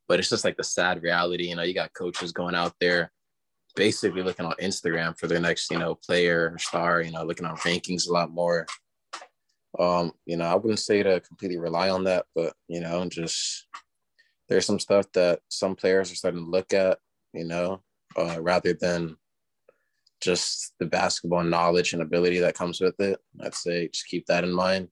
but 0.08 0.18
it's 0.18 0.28
just 0.28 0.44
like 0.44 0.56
the 0.56 0.64
sad 0.64 1.02
reality. 1.02 1.48
You 1.48 1.56
know, 1.56 1.62
you 1.62 1.74
got 1.74 1.94
coaches 1.94 2.32
going 2.32 2.54
out 2.54 2.74
there 2.80 3.10
basically 3.74 4.22
looking 4.22 4.46
on 4.46 4.54
Instagram 4.60 5.18
for 5.18 5.26
their 5.26 5.40
next, 5.40 5.70
you 5.70 5.78
know, 5.78 5.94
player 5.94 6.50
or 6.52 6.58
star, 6.58 7.00
you 7.02 7.10
know, 7.10 7.24
looking 7.24 7.46
on 7.46 7.56
rankings 7.58 8.08
a 8.08 8.12
lot 8.12 8.30
more. 8.30 8.66
Um, 9.78 10.12
you 10.26 10.36
know, 10.36 10.44
I 10.44 10.54
wouldn't 10.54 10.80
say 10.80 11.02
to 11.02 11.20
completely 11.20 11.58
rely 11.58 11.88
on 11.90 12.04
that, 12.04 12.26
but 12.34 12.54
you 12.68 12.80
know, 12.80 13.08
just 13.08 13.66
there's 14.48 14.66
some 14.66 14.78
stuff 14.78 15.06
that 15.14 15.40
some 15.48 15.74
players 15.74 16.12
are 16.12 16.16
starting 16.16 16.44
to 16.44 16.50
look 16.50 16.74
at, 16.74 16.98
you 17.32 17.44
know, 17.44 17.82
uh, 18.16 18.38
rather 18.40 18.74
than 18.74 19.16
just 20.20 20.74
the 20.78 20.86
basketball 20.86 21.42
knowledge 21.42 21.92
and 21.92 22.02
ability 22.02 22.38
that 22.40 22.54
comes 22.54 22.80
with 22.80 22.98
it. 23.00 23.18
I'd 23.42 23.54
say 23.54 23.88
just 23.88 24.06
keep 24.06 24.26
that 24.26 24.44
in 24.44 24.52
mind. 24.52 24.88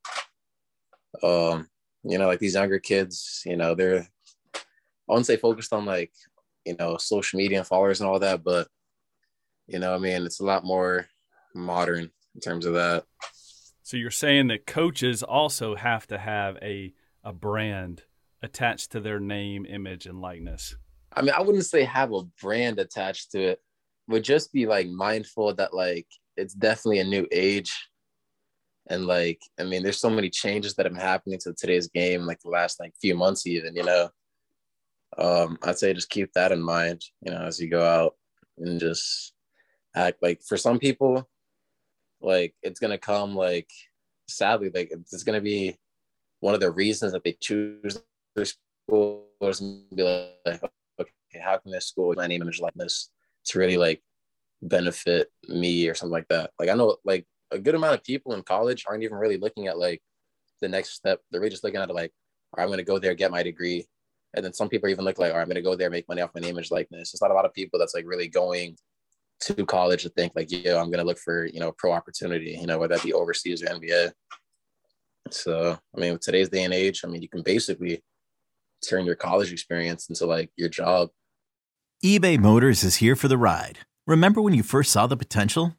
Um, 1.23 1.69
you 2.03 2.19
know, 2.19 2.27
like 2.27 2.39
these 2.39 2.55
younger 2.55 2.79
kids, 2.79 3.43
you 3.45 3.57
know, 3.57 3.75
they're 3.75 4.09
I 4.55 5.13
wouldn't 5.13 5.27
say 5.27 5.37
focused 5.37 5.73
on 5.73 5.85
like, 5.85 6.13
you 6.65 6.77
know, 6.79 6.97
social 6.97 7.37
media 7.39 7.59
and 7.59 7.67
followers 7.67 8.01
and 8.01 8.09
all 8.09 8.19
that, 8.21 8.43
but 8.43 8.69
you 9.67 9.79
know, 9.79 9.95
I 9.95 9.99
mean, 9.99 10.25
it's 10.25 10.41
a 10.41 10.45
lot 10.45 10.65
more 10.65 11.07
modern 11.55 12.11
in 12.35 12.41
terms 12.41 12.67
of 12.67 12.75
that. 12.75 13.05
So 13.91 13.97
you're 13.97 14.13
saying 14.13 14.47
that 14.47 14.67
coaches 14.67 15.25
also 15.25 15.75
have 15.75 16.07
to 16.07 16.19
have 16.19 16.57
a 16.63 16.95
a 17.25 17.33
brand 17.33 18.05
attached 18.41 18.93
to 18.93 19.01
their 19.01 19.19
name, 19.19 19.67
image, 19.67 20.07
and 20.07 20.21
likeness. 20.21 20.77
I 21.13 21.23
mean, 21.23 21.33
I 21.37 21.41
wouldn't 21.41 21.67
say 21.67 21.83
have 21.83 22.13
a 22.13 22.23
brand 22.41 22.79
attached 22.79 23.33
to 23.33 23.41
it, 23.41 23.61
but 24.07 24.23
just 24.23 24.53
be 24.53 24.65
like 24.65 24.87
mindful 24.87 25.57
that 25.57 25.75
like 25.75 26.07
it's 26.37 26.55
definitely 26.55 27.01
a 27.01 27.05
new 27.05 27.27
age. 27.33 27.73
And 28.89 29.07
like, 29.07 29.41
I 29.59 29.65
mean, 29.65 29.83
there's 29.83 29.99
so 29.99 30.09
many 30.09 30.31
changes 30.31 30.77
that 30.77 30.87
have 30.87 30.93
been 30.93 31.03
happening 31.03 31.41
to 31.41 31.53
today's 31.53 31.89
game, 31.89 32.27
like 32.27 32.39
the 32.43 32.51
last 32.51 32.79
like 32.79 32.95
few 33.01 33.17
months, 33.17 33.45
even, 33.45 33.75
you 33.75 33.83
know. 33.83 34.09
Um, 35.19 35.59
I'd 35.65 35.81
say 35.81 35.95
just 35.95 36.11
keep 36.11 36.33
that 36.35 36.53
in 36.53 36.63
mind, 36.63 37.03
you 37.23 37.33
know, 37.33 37.43
as 37.43 37.59
you 37.59 37.69
go 37.69 37.85
out 37.85 38.15
and 38.57 38.79
just 38.79 39.33
act 39.97 40.23
like 40.23 40.43
for 40.47 40.57
some 40.57 40.79
people, 40.79 41.29
like 42.21 42.55
it's 42.63 42.81
gonna 42.81 42.99
come 42.99 43.35
like 43.35 43.71
sadly, 44.29 44.71
like 44.75 44.91
it's 44.93 45.25
gonna 45.25 45.41
be 45.41 45.79
one 46.41 46.55
of 46.55 46.61
the 46.61 46.71
reasons 46.71 47.13
that 47.13 47.25
they 47.25 47.37
choose 47.41 48.03
their 48.35 48.45
school 48.45 49.27
is 49.43 49.61
be 49.61 50.03
like, 50.03 50.63
okay, 51.01 51.41
how 51.43 51.59
can 51.59 51.73
this 51.73 51.87
school 51.87 52.15
my 52.17 52.27
name 52.27 52.43
image 52.43 52.61
like 52.61 52.75
this 52.75 53.11
to 53.45 53.59
really 53.59 53.77
like 53.77 54.03
benefit 54.63 55.31
me 55.49 55.89
or 55.89 55.95
something 55.95 56.13
like 56.13 56.29
that? 56.29 56.51
Like 56.59 56.69
I 56.69 56.75
know 56.75 56.97
like 57.05 57.27
a 57.51 57.59
good 57.59 57.75
amount 57.75 57.95
of 57.95 58.05
people 58.05 58.35
in 58.35 58.43
college 58.43 58.85
aren't 58.89 59.03
even 59.03 59.17
really 59.19 59.37
looking 59.37 59.67
at 59.67 59.79
like 59.79 60.03
the 60.61 60.69
next 60.69 60.91
step. 60.91 61.21
They're 61.31 61.41
really 61.41 61.51
just 61.51 61.65
looking 61.65 61.81
at 61.81 61.91
it 61.91 61.95
like, 61.95 62.13
I'm 62.57 62.69
gonna 62.69 62.83
go 62.83 62.99
there, 62.99 63.15
get 63.15 63.31
my 63.31 63.43
degree. 63.43 63.87
And 64.35 64.45
then 64.45 64.53
some 64.53 64.69
people 64.69 64.89
even 64.89 65.05
look 65.05 65.19
like, 65.19 65.33
all 65.33 65.39
right, 65.39 65.43
I'm 65.43 65.49
gonna 65.49 65.63
go 65.63 65.75
there, 65.75 65.91
make 65.91 66.09
money 66.09 66.23
off 66.23 66.31
my 66.35 66.41
name 66.41 66.51
image 66.57 66.71
likeness. 66.71 67.13
It's 67.13 67.23
not 67.23 67.31
a 67.31 67.35
lot 67.35 67.45
of 67.45 67.55
people 67.55 67.79
that's 67.79 67.95
like 67.95 68.05
really 68.07 68.29
going 68.29 68.77
to 69.41 69.65
college 69.67 70.03
to 70.03 70.09
think 70.11 70.33
like, 70.35 70.51
yo, 70.51 70.79
I'm 70.79 70.91
gonna 70.91 71.05
look 71.05 71.19
for, 71.19 71.47
you 71.47 71.61
know, 71.61 71.73
pro 71.73 71.93
opportunity, 71.93 72.57
you 72.61 72.67
know, 72.67 72.79
whether 72.79 72.95
that 72.95 73.05
be 73.05 73.13
overseas 73.13 73.63
or 73.63 73.67
NBA. 73.67 74.13
So 75.31 75.79
I 75.97 76.01
mean, 76.01 76.13
with 76.13 76.23
today's 76.23 76.49
day 76.49 76.65
and 76.65 76.75
age, 76.75 77.03
I 77.05 77.09
mean, 77.09 77.23
you 77.23 77.29
can 77.29 77.43
basically 77.43 78.03
turn 78.87 79.05
your 79.05 79.15
college 79.15 79.53
experience 79.53 80.09
into 80.09 80.27
like 80.27 80.51
your 80.57 80.69
job. 80.69 81.11
eBay 82.05 82.39
Motors 82.39 82.83
is 82.83 82.97
here 82.97 83.17
for 83.17 83.29
the 83.29 83.39
ride. 83.39 83.81
Remember 84.07 84.41
when 84.41 84.55
you 84.55 84.63
first 84.63 84.91
saw 84.91 85.07
the 85.07 85.17
potential? 85.17 85.77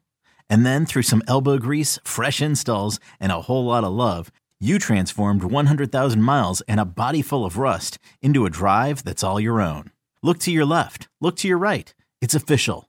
And 0.48 0.66
then 0.66 0.86
through 0.86 1.02
some 1.02 1.22
elbow 1.26 1.58
grease, 1.58 1.98
fresh 2.04 2.42
installs, 2.42 3.00
and 3.18 3.32
a 3.32 3.42
whole 3.42 3.64
lot 3.64 3.84
of 3.84 3.92
love, 3.92 4.30
you 4.60 4.78
transformed 4.78 5.44
100,000 5.44 6.22
miles 6.22 6.60
and 6.62 6.78
a 6.78 6.84
body 6.84 7.22
full 7.22 7.44
of 7.44 7.58
rust 7.58 7.98
into 8.20 8.46
a 8.46 8.50
drive 8.50 9.02
that's 9.02 9.24
all 9.24 9.40
your 9.40 9.60
own. 9.60 9.90
Look 10.22 10.38
to 10.40 10.52
your 10.52 10.64
left, 10.64 11.08
look 11.20 11.36
to 11.36 11.48
your 11.48 11.58
right. 11.58 11.92
It's 12.20 12.34
official. 12.34 12.88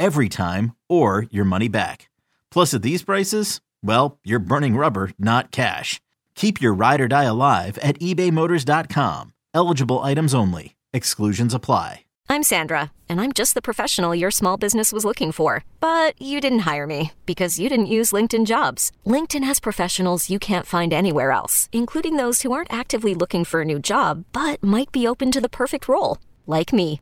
every 0.00 0.28
time, 0.28 0.74
or 0.88 1.26
your 1.30 1.44
money 1.44 1.68
back. 1.68 2.08
Plus, 2.50 2.74
at 2.74 2.82
these 2.82 3.04
prices, 3.04 3.60
well, 3.84 4.18
you're 4.24 4.40
burning 4.40 4.76
rubber, 4.76 5.10
not 5.18 5.52
cash. 5.52 6.00
Keep 6.34 6.60
your 6.60 6.72
ride 6.72 7.00
or 7.00 7.08
die 7.08 7.24
alive 7.24 7.78
at 7.78 7.98
ebaymotors.com. 8.00 9.34
Eligible 9.54 9.98
items 10.00 10.34
only. 10.34 10.74
Exclusions 10.92 11.54
apply. 11.54 12.04
I'm 12.32 12.44
Sandra, 12.44 12.92
and 13.08 13.20
I'm 13.20 13.32
just 13.32 13.54
the 13.54 13.60
professional 13.60 14.14
your 14.14 14.30
small 14.30 14.56
business 14.56 14.92
was 14.92 15.04
looking 15.04 15.32
for. 15.32 15.64
But 15.80 16.14
you 16.22 16.40
didn't 16.40 16.60
hire 16.60 16.86
me 16.86 17.12
because 17.26 17.58
you 17.58 17.68
didn't 17.68 17.94
use 17.98 18.12
LinkedIn 18.12 18.46
jobs. 18.46 18.92
LinkedIn 19.04 19.42
has 19.42 19.58
professionals 19.58 20.30
you 20.30 20.38
can't 20.38 20.66
find 20.66 20.92
anywhere 20.92 21.32
else, 21.32 21.68
including 21.72 22.16
those 22.16 22.42
who 22.42 22.52
aren't 22.52 22.72
actively 22.72 23.14
looking 23.14 23.44
for 23.44 23.62
a 23.62 23.64
new 23.64 23.80
job 23.80 24.24
but 24.32 24.62
might 24.62 24.92
be 24.92 25.08
open 25.08 25.32
to 25.32 25.40
the 25.40 25.48
perfect 25.48 25.88
role, 25.88 26.18
like 26.46 26.72
me. 26.72 27.00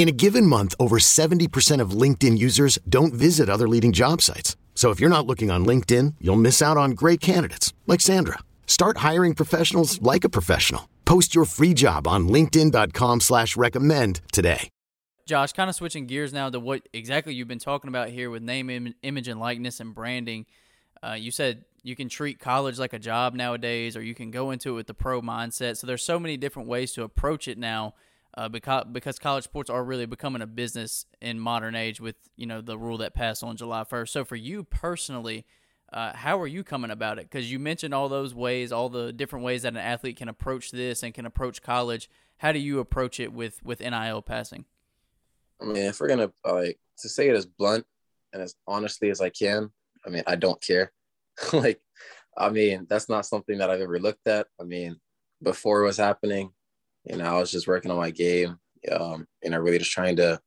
In 0.00 0.08
a 0.08 0.12
given 0.12 0.46
month, 0.46 0.74
over 0.80 0.96
70% 0.96 1.78
of 1.78 1.90
LinkedIn 1.90 2.38
users 2.38 2.78
don't 2.88 3.12
visit 3.12 3.50
other 3.50 3.68
leading 3.68 3.92
job 3.92 4.22
sites. 4.22 4.56
So 4.74 4.88
if 4.88 4.98
you're 4.98 5.16
not 5.16 5.26
looking 5.26 5.50
on 5.50 5.66
LinkedIn, 5.66 6.14
you'll 6.22 6.36
miss 6.36 6.62
out 6.62 6.78
on 6.78 6.92
great 6.92 7.20
candidates 7.20 7.74
like 7.86 8.00
Sandra. 8.00 8.38
Start 8.66 8.96
hiring 9.08 9.34
professionals 9.34 10.00
like 10.00 10.24
a 10.24 10.30
professional. 10.30 10.88
Post 11.04 11.34
your 11.34 11.44
free 11.44 11.74
job 11.74 12.08
on 12.08 12.28
LinkedIn.com 12.30 13.20
slash 13.20 13.58
recommend 13.58 14.22
today. 14.32 14.70
Josh, 15.26 15.52
kind 15.52 15.68
of 15.68 15.76
switching 15.76 16.06
gears 16.06 16.32
now 16.32 16.48
to 16.48 16.58
what 16.58 16.88
exactly 16.94 17.34
you've 17.34 17.46
been 17.46 17.58
talking 17.58 17.88
about 17.88 18.08
here 18.08 18.30
with 18.30 18.42
name, 18.42 18.70
Im- 18.70 18.94
image, 19.02 19.28
and 19.28 19.38
likeness 19.38 19.80
and 19.80 19.94
branding. 19.94 20.46
Uh, 21.02 21.12
you 21.12 21.30
said 21.30 21.66
you 21.82 21.94
can 21.94 22.08
treat 22.08 22.38
college 22.38 22.78
like 22.78 22.94
a 22.94 22.98
job 22.98 23.34
nowadays, 23.34 23.98
or 23.98 24.02
you 24.02 24.14
can 24.14 24.30
go 24.30 24.50
into 24.50 24.70
it 24.70 24.76
with 24.76 24.86
the 24.86 24.94
pro 24.94 25.20
mindset. 25.20 25.76
So 25.76 25.86
there's 25.86 26.02
so 26.02 26.18
many 26.18 26.38
different 26.38 26.70
ways 26.70 26.92
to 26.92 27.02
approach 27.02 27.48
it 27.48 27.58
now, 27.58 27.92
uh, 28.34 28.48
because 28.48 28.84
because 28.92 29.18
college 29.18 29.44
sports 29.44 29.70
are 29.70 29.82
really 29.82 30.06
becoming 30.06 30.42
a 30.42 30.46
business 30.46 31.06
in 31.20 31.38
modern 31.38 31.74
age 31.74 32.00
with 32.00 32.16
you 32.36 32.46
know 32.46 32.60
the 32.60 32.78
rule 32.78 32.98
that 32.98 33.14
passed 33.14 33.42
on 33.42 33.56
July 33.56 33.84
1st. 33.84 34.08
So 34.08 34.24
for 34.24 34.36
you 34.36 34.64
personally, 34.64 35.46
uh, 35.92 36.12
how 36.14 36.40
are 36.40 36.46
you 36.46 36.62
coming 36.62 36.90
about 36.90 37.18
it? 37.18 37.28
Because 37.28 37.50
you 37.50 37.58
mentioned 37.58 37.92
all 37.92 38.08
those 38.08 38.34
ways, 38.34 38.70
all 38.72 38.88
the 38.88 39.12
different 39.12 39.44
ways 39.44 39.62
that 39.62 39.72
an 39.72 39.78
athlete 39.78 40.16
can 40.16 40.28
approach 40.28 40.70
this 40.70 41.02
and 41.02 41.12
can 41.12 41.26
approach 41.26 41.62
college. 41.62 42.08
How 42.38 42.52
do 42.52 42.58
you 42.58 42.78
approach 42.78 43.18
it 43.18 43.32
with 43.32 43.62
with 43.64 43.80
NIL 43.80 44.22
passing? 44.22 44.64
I 45.60 45.64
mean, 45.64 45.76
if 45.76 46.00
we're 46.00 46.08
gonna 46.08 46.32
like 46.44 46.78
to 47.00 47.08
say 47.08 47.28
it 47.28 47.36
as 47.36 47.46
blunt 47.46 47.84
and 48.32 48.42
as 48.42 48.54
honestly 48.66 49.10
as 49.10 49.20
I 49.20 49.30
can, 49.30 49.70
I 50.06 50.10
mean, 50.10 50.22
I 50.26 50.36
don't 50.36 50.60
care. 50.62 50.92
like, 51.52 51.80
I 52.36 52.50
mean, 52.50 52.86
that's 52.88 53.08
not 53.08 53.26
something 53.26 53.58
that 53.58 53.70
I've 53.70 53.80
ever 53.80 53.98
looked 53.98 54.26
at. 54.28 54.46
I 54.60 54.64
mean, 54.64 55.00
before 55.42 55.82
it 55.82 55.86
was 55.86 55.96
happening, 55.96 56.52
know, 57.16 57.24
I 57.24 57.38
was 57.38 57.50
just 57.50 57.66
working 57.66 57.90
on 57.90 57.96
my 57.96 58.10
game, 58.10 58.58
um, 58.90 59.26
and 59.42 59.54
I 59.54 59.58
really 59.58 59.78
just 59.78 59.92
trying 59.92 60.16
to, 60.16 60.40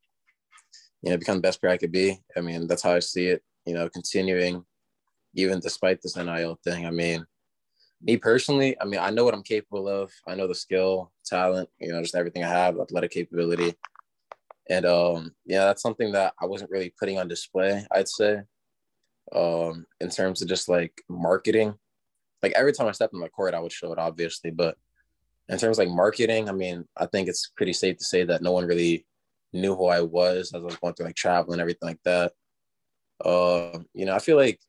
you 1.02 1.12
know, 1.12 1.18
become 1.18 1.38
the 1.38 1.42
best 1.42 1.60
player 1.60 1.74
I 1.74 1.78
could 1.78 1.92
be. 1.92 2.18
I 2.38 2.42
mean, 2.42 2.68
that's 2.68 2.84
how 2.84 2.94
I 2.94 3.00
see 3.00 3.28
it. 3.28 3.44
You 3.66 3.74
know, 3.74 3.90
continuing, 3.90 4.64
even 5.36 5.60
despite 5.60 6.02
this 6.02 6.16
NIL 6.16 6.60
thing. 6.64 6.86
I 6.86 6.92
mean, 6.92 7.26
me 8.02 8.18
personally, 8.18 8.76
I 8.80 8.86
mean, 8.86 9.00
I 9.00 9.10
know 9.10 9.24
what 9.24 9.34
I'm 9.34 9.44
capable 9.44 9.88
of. 9.88 10.12
I 10.28 10.36
know 10.36 10.48
the 10.48 10.56
skill, 10.56 11.12
talent, 11.26 11.70
you 11.80 11.92
know, 11.92 12.02
just 12.02 12.16
everything 12.16 12.44
I 12.44 12.50
have, 12.50 12.78
athletic 12.78 13.12
capability. 13.12 13.74
And 14.70 14.86
um, 14.86 15.32
yeah, 15.46 15.66
that's 15.66 15.82
something 15.82 16.12
that 16.12 16.34
I 16.42 16.46
wasn't 16.46 16.72
really 16.72 16.94
putting 17.00 17.18
on 17.18 17.28
display, 17.28 17.86
I'd 17.92 18.08
say. 18.08 18.42
Um, 19.34 19.86
in 20.02 20.10
terms 20.10 20.42
of 20.42 20.50
just 20.50 20.68
like 20.68 21.02
marketing. 21.10 21.76
Like 22.42 22.52
every 22.56 22.74
time 22.74 22.88
I 22.88 22.92
stepped 22.92 23.14
in 23.14 23.22
the 23.22 23.30
court, 23.30 23.54
I 23.54 23.60
would 23.60 23.72
show 23.72 23.94
it 23.94 24.00
obviously, 24.00 24.52
but 24.52 24.78
in 25.50 25.58
terms 25.58 25.78
of 25.78 25.86
like 25.86 25.96
marketing, 25.96 26.50
I 26.50 26.54
mean, 26.54 26.86
I 26.98 27.06
think 27.06 27.28
it's 27.28 27.52
pretty 27.56 27.74
safe 27.74 27.98
to 27.98 28.04
say 28.04 28.24
that 28.24 28.42
no 28.42 28.52
one 28.52 28.66
really 28.66 29.06
knew 29.52 29.76
who 29.76 29.88
I 29.88 30.02
was 30.02 30.52
as 30.54 30.62
I 30.62 30.66
was 30.66 30.78
going 30.78 30.94
through 30.94 31.08
like 31.08 31.16
travel 31.16 31.54
and 31.54 31.62
everything 31.62 31.88
like 31.88 32.02
that. 32.06 32.34
Uh, 33.24 33.80
you 33.94 34.06
know, 34.06 34.16
I 34.16 34.20
feel 34.20 34.38
like 34.38 34.60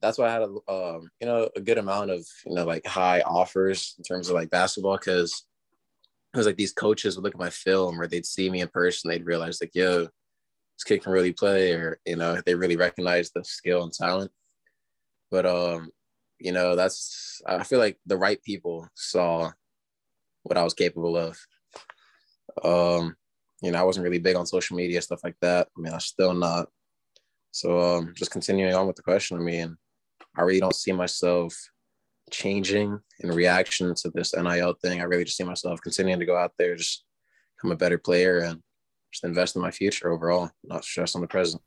that's 0.00 0.18
why 0.18 0.28
I 0.28 0.32
had 0.32 0.42
a 0.42 0.72
um, 0.72 1.10
you 1.20 1.26
know 1.26 1.48
a 1.54 1.60
good 1.60 1.78
amount 1.78 2.10
of 2.10 2.26
you 2.44 2.54
know 2.54 2.64
like 2.64 2.86
high 2.86 3.20
offers 3.20 3.94
in 3.98 4.04
terms 4.04 4.28
of 4.28 4.34
like 4.34 4.50
basketball 4.50 4.96
because 4.96 5.44
it 6.32 6.36
was 6.36 6.46
like 6.46 6.56
these 6.56 6.72
coaches 6.72 7.16
would 7.16 7.24
look 7.24 7.34
at 7.34 7.40
my 7.40 7.50
film 7.50 8.00
or 8.00 8.06
they'd 8.06 8.26
see 8.26 8.48
me 8.50 8.60
in 8.60 8.68
person 8.68 9.10
they'd 9.10 9.26
realize 9.26 9.60
like 9.60 9.74
yo 9.74 10.02
this 10.02 10.84
kid 10.86 11.02
can 11.02 11.12
really 11.12 11.32
play 11.32 11.72
or 11.72 11.98
you 12.06 12.16
know 12.16 12.40
they 12.46 12.54
really 12.54 12.76
recognize 12.76 13.30
the 13.30 13.44
skill 13.44 13.82
and 13.82 13.92
talent 13.92 14.30
but 15.30 15.44
um 15.44 15.90
you 16.38 16.52
know 16.52 16.76
that's 16.76 17.42
I 17.46 17.64
feel 17.64 17.78
like 17.78 17.98
the 18.06 18.16
right 18.16 18.42
people 18.42 18.88
saw 18.94 19.50
what 20.42 20.58
I 20.58 20.62
was 20.62 20.74
capable 20.74 21.16
of 21.16 21.38
um 22.64 23.16
you 23.62 23.70
know 23.70 23.78
I 23.78 23.84
wasn't 23.84 24.04
really 24.04 24.18
big 24.18 24.36
on 24.36 24.46
social 24.46 24.76
media 24.76 25.02
stuff 25.02 25.20
like 25.22 25.36
that 25.40 25.68
I 25.76 25.80
mean 25.80 25.92
I'm 25.92 26.00
still 26.00 26.34
not 26.34 26.68
so 27.50 27.80
um 27.80 28.12
just 28.16 28.30
continuing 28.30 28.74
on 28.74 28.86
with 28.86 28.96
the 28.96 29.02
question 29.02 29.36
I 29.36 29.40
mean 29.40 29.76
I 30.36 30.42
really 30.42 30.60
don't 30.60 30.74
see 30.74 30.92
myself 30.92 31.54
changing 32.30 32.98
in 33.20 33.30
reaction 33.30 33.94
to 33.94 34.10
this 34.10 34.34
NIL 34.34 34.74
thing. 34.74 35.00
I 35.00 35.04
really 35.04 35.24
just 35.24 35.36
see 35.36 35.44
myself 35.44 35.80
continuing 35.80 36.20
to 36.20 36.26
go 36.26 36.36
out 36.36 36.52
there, 36.58 36.76
just 36.76 37.04
become 37.56 37.72
a 37.72 37.76
better 37.76 37.98
player 37.98 38.38
and 38.38 38.62
just 39.12 39.24
invest 39.24 39.56
in 39.56 39.62
my 39.62 39.70
future 39.70 40.10
overall, 40.10 40.50
not 40.64 40.84
stress 40.84 41.14
on 41.14 41.20
the 41.20 41.26
present. 41.26 41.62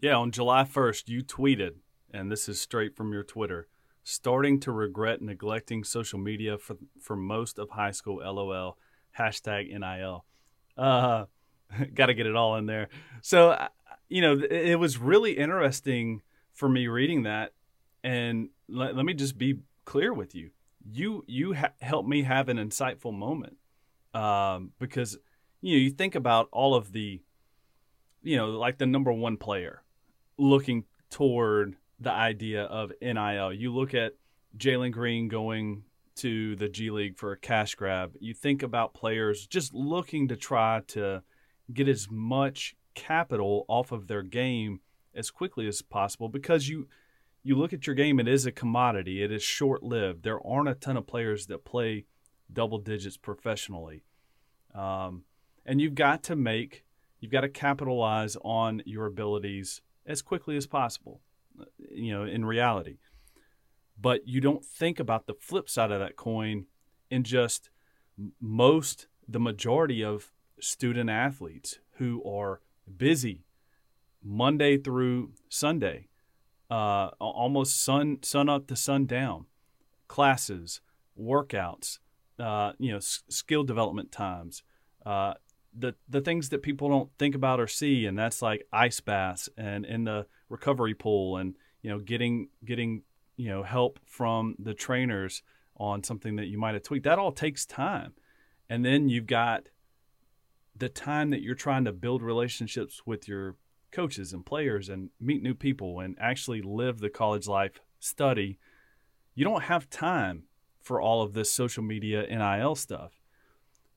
Yeah, 0.00 0.16
on 0.16 0.30
July 0.30 0.64
1st, 0.64 1.08
you 1.08 1.22
tweeted, 1.22 1.74
and 2.12 2.30
this 2.30 2.48
is 2.48 2.60
straight 2.60 2.96
from 2.96 3.12
your 3.12 3.22
Twitter, 3.22 3.68
starting 4.04 4.58
to 4.60 4.72
regret 4.72 5.22
neglecting 5.22 5.84
social 5.84 6.18
media 6.18 6.58
for, 6.58 6.76
for 7.00 7.16
most 7.16 7.58
of 7.58 7.70
high 7.70 7.90
school, 7.90 8.16
LOL, 8.16 8.76
hashtag 9.18 9.68
NIL. 9.68 10.24
Uh, 10.76 11.26
Got 11.94 12.06
to 12.06 12.14
get 12.14 12.26
it 12.26 12.36
all 12.36 12.56
in 12.56 12.66
there. 12.66 12.88
So, 13.22 13.56
you 14.08 14.20
know, 14.20 14.38
it 14.38 14.78
was 14.78 14.98
really 14.98 15.32
interesting 15.32 16.22
for 16.52 16.68
me 16.68 16.86
reading 16.86 17.22
that 17.22 17.52
and 18.04 18.48
let, 18.68 18.96
let 18.96 19.04
me 19.04 19.14
just 19.14 19.38
be 19.38 19.58
clear 19.84 20.12
with 20.12 20.34
you. 20.34 20.50
You 20.90 21.24
you 21.26 21.54
ha- 21.54 21.72
helped 21.80 22.08
me 22.08 22.22
have 22.22 22.48
an 22.48 22.56
insightful 22.56 23.14
moment 23.14 23.56
um, 24.14 24.72
because 24.78 25.16
you 25.60 25.76
know 25.76 25.82
you 25.82 25.90
think 25.90 26.14
about 26.14 26.48
all 26.50 26.74
of 26.74 26.92
the 26.92 27.20
you 28.22 28.36
know 28.36 28.50
like 28.50 28.78
the 28.78 28.86
number 28.86 29.12
one 29.12 29.36
player 29.36 29.82
looking 30.38 30.84
toward 31.08 31.76
the 32.02 32.12
idea 32.12 32.64
of 32.64 32.92
NIL. 33.00 33.52
You 33.52 33.72
look 33.72 33.94
at 33.94 34.14
Jalen 34.56 34.92
Green 34.92 35.28
going 35.28 35.84
to 36.16 36.56
the 36.56 36.68
G 36.68 36.90
League 36.90 37.16
for 37.16 37.32
a 37.32 37.38
cash 37.38 37.74
grab. 37.74 38.12
You 38.20 38.34
think 38.34 38.62
about 38.62 38.94
players 38.94 39.46
just 39.46 39.72
looking 39.72 40.28
to 40.28 40.36
try 40.36 40.82
to 40.88 41.22
get 41.72 41.88
as 41.88 42.08
much 42.10 42.76
capital 42.94 43.64
off 43.68 43.92
of 43.92 44.06
their 44.06 44.22
game 44.22 44.80
as 45.14 45.30
quickly 45.30 45.66
as 45.66 45.82
possible 45.82 46.28
because 46.28 46.68
you 46.68 46.88
you 47.42 47.54
look 47.54 47.72
at 47.72 47.86
your 47.86 47.96
game 47.96 48.20
it 48.20 48.28
is 48.28 48.44
a 48.44 48.52
commodity 48.52 49.22
it 49.22 49.32
is 49.32 49.42
short 49.42 49.82
lived 49.82 50.22
there 50.22 50.44
aren't 50.46 50.68
a 50.68 50.74
ton 50.74 50.96
of 50.96 51.06
players 51.06 51.46
that 51.46 51.64
play 51.64 52.04
double 52.52 52.78
digits 52.78 53.16
professionally 53.16 54.04
um, 54.74 55.24
and 55.64 55.80
you've 55.80 55.94
got 55.94 56.22
to 56.22 56.36
make 56.36 56.84
you've 57.20 57.32
got 57.32 57.40
to 57.42 57.48
capitalize 57.48 58.36
on 58.44 58.82
your 58.84 59.06
abilities 59.06 59.80
as 60.06 60.20
quickly 60.20 60.56
as 60.56 60.66
possible 60.66 61.20
you 61.90 62.12
know 62.12 62.24
in 62.24 62.44
reality. 62.44 62.98
But 64.00 64.26
you 64.26 64.40
don't 64.40 64.64
think 64.64 64.98
about 64.98 65.26
the 65.26 65.34
flip 65.34 65.68
side 65.68 65.92
of 65.92 66.00
that 66.00 66.16
coin 66.16 66.66
in 67.10 67.22
just 67.24 67.70
most 68.40 69.06
the 69.28 69.40
majority 69.40 70.02
of 70.02 70.32
student 70.60 71.08
athletes 71.10 71.78
who 71.96 72.22
are 72.24 72.60
busy 72.96 73.44
Monday 74.22 74.76
through 74.76 75.32
Sunday, 75.48 76.08
uh, 76.70 77.10
almost 77.18 77.82
sun 77.82 78.18
sun 78.22 78.48
up 78.48 78.66
to 78.68 78.76
sun 78.76 79.06
down, 79.06 79.46
classes, 80.08 80.80
workouts, 81.20 81.98
uh, 82.38 82.72
you 82.78 82.92
know, 82.92 82.96
s- 82.98 83.22
skill 83.28 83.64
development 83.64 84.12
times, 84.12 84.62
uh, 85.04 85.34
the 85.76 85.94
the 86.08 86.20
things 86.20 86.50
that 86.50 86.62
people 86.62 86.88
don't 86.88 87.10
think 87.18 87.34
about 87.34 87.60
or 87.60 87.66
see, 87.66 88.06
and 88.06 88.18
that's 88.18 88.42
like 88.42 88.66
ice 88.72 89.00
baths 89.00 89.48
and 89.56 89.84
in 89.84 90.04
the 90.04 90.26
recovery 90.48 90.94
pool, 90.94 91.36
and 91.36 91.56
you 91.82 91.90
know, 91.90 91.98
getting 91.98 92.48
getting 92.64 93.02
you 93.36 93.48
know 93.48 93.62
help 93.62 93.98
from 94.04 94.54
the 94.58 94.74
trainers 94.74 95.42
on 95.76 96.04
something 96.04 96.36
that 96.36 96.46
you 96.46 96.58
might 96.58 96.74
have 96.74 96.82
tweaked. 96.82 97.04
That 97.04 97.18
all 97.18 97.32
takes 97.32 97.64
time, 97.64 98.12
and 98.68 98.84
then 98.84 99.08
you've 99.08 99.26
got 99.26 99.68
the 100.76 100.88
time 100.88 101.30
that 101.30 101.42
you're 101.42 101.54
trying 101.54 101.84
to 101.84 101.92
build 101.92 102.22
relationships 102.22 103.02
with 103.06 103.28
your 103.28 103.56
coaches 103.90 104.32
and 104.32 104.44
players 104.44 104.88
and 104.88 105.10
meet 105.20 105.42
new 105.42 105.54
people 105.54 106.00
and 106.00 106.16
actually 106.18 106.62
live 106.62 106.98
the 106.98 107.10
college 107.10 107.46
life 107.46 107.80
study. 108.00 108.58
You 109.34 109.44
don't 109.44 109.64
have 109.64 109.88
time 109.90 110.44
for 110.82 111.00
all 111.00 111.22
of 111.22 111.34
this 111.34 111.52
social 111.52 111.82
media 111.82 112.26
nil 112.26 112.74
stuff 112.74 113.21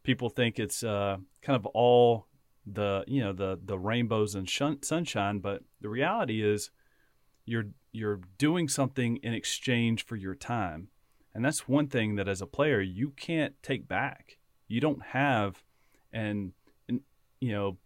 people 0.06 0.30
think 0.30 0.60
it's 0.60 0.84
uh, 0.84 1.18
kind 1.42 1.56
of 1.56 1.66
all 1.68 2.28
the 2.66 3.04
you 3.08 3.22
know 3.22 3.34
the 3.34 3.60
the 3.64 3.78
rainbows 3.78 4.34
and 4.34 4.50
shun- 4.50 4.82
sunshine 4.82 5.38
but 5.38 5.62
the 5.82 5.90
reality 5.90 6.42
is 6.44 6.72
you're 7.46 7.66
you're 7.92 8.22
doing 8.40 8.68
something 8.68 9.18
in 9.18 9.34
exchange 9.34 10.04
for 10.04 10.16
your 10.16 10.34
time 10.34 10.88
and 11.36 11.46
that's 11.46 11.68
one 11.68 11.88
thing 11.88 12.16
that 12.16 12.28
as 12.28 12.42
a 12.42 12.48
player 12.48 12.82
you 12.82 13.12
can't 13.12 13.54
take 13.62 13.88
back 13.88 14.38
you 14.68 14.82
don't 14.82 15.04
have 15.08 15.64
and 16.12 16.54
you 17.40 17.52
know 17.52 17.78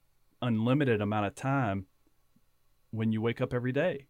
unlimited 0.42 1.02
amount 1.02 1.26
of 1.26 1.36
time 1.36 1.86
when 2.92 3.12
you 3.12 3.22
wake 3.22 3.42
up 3.42 3.54
every 3.54 3.72
day. 3.72 4.08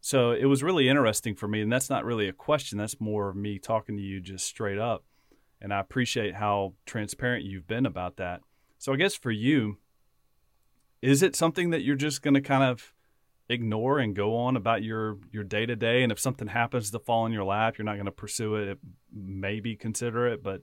So 0.00 0.30
it 0.30 0.46
was 0.46 0.62
really 0.62 0.88
interesting 0.88 1.34
for 1.34 1.46
me, 1.46 1.60
and 1.60 1.70
that's 1.70 1.90
not 1.90 2.04
really 2.04 2.28
a 2.28 2.32
question. 2.32 2.78
That's 2.78 3.00
more 3.00 3.28
of 3.28 3.36
me 3.36 3.58
talking 3.58 3.96
to 3.96 4.02
you 4.02 4.20
just 4.20 4.46
straight 4.46 4.78
up. 4.78 5.04
And 5.60 5.74
I 5.74 5.80
appreciate 5.80 6.34
how 6.34 6.74
transparent 6.86 7.44
you've 7.44 7.66
been 7.66 7.86
about 7.86 8.16
that. 8.16 8.40
So 8.78 8.92
I 8.92 8.96
guess 8.96 9.14
for 9.14 9.30
you, 9.30 9.76
is 11.02 11.22
it 11.22 11.36
something 11.36 11.70
that 11.70 11.82
you're 11.82 11.96
just 11.96 12.22
going 12.22 12.34
to 12.34 12.40
kind 12.40 12.62
of 12.62 12.94
ignore 13.48 13.98
and 13.98 14.14
go 14.14 14.36
on 14.36 14.56
about 14.56 14.82
your 14.82 15.18
your 15.32 15.44
day 15.44 15.66
to 15.66 15.76
day? 15.76 16.02
And 16.02 16.10
if 16.10 16.18
something 16.18 16.48
happens 16.48 16.90
to 16.90 16.98
fall 16.98 17.26
in 17.26 17.32
your 17.32 17.44
lap, 17.44 17.76
you're 17.76 17.84
not 17.84 17.96
going 17.96 18.06
to 18.06 18.12
pursue 18.12 18.56
it. 18.56 18.78
Maybe 19.12 19.76
consider 19.76 20.26
it, 20.28 20.42
but 20.42 20.62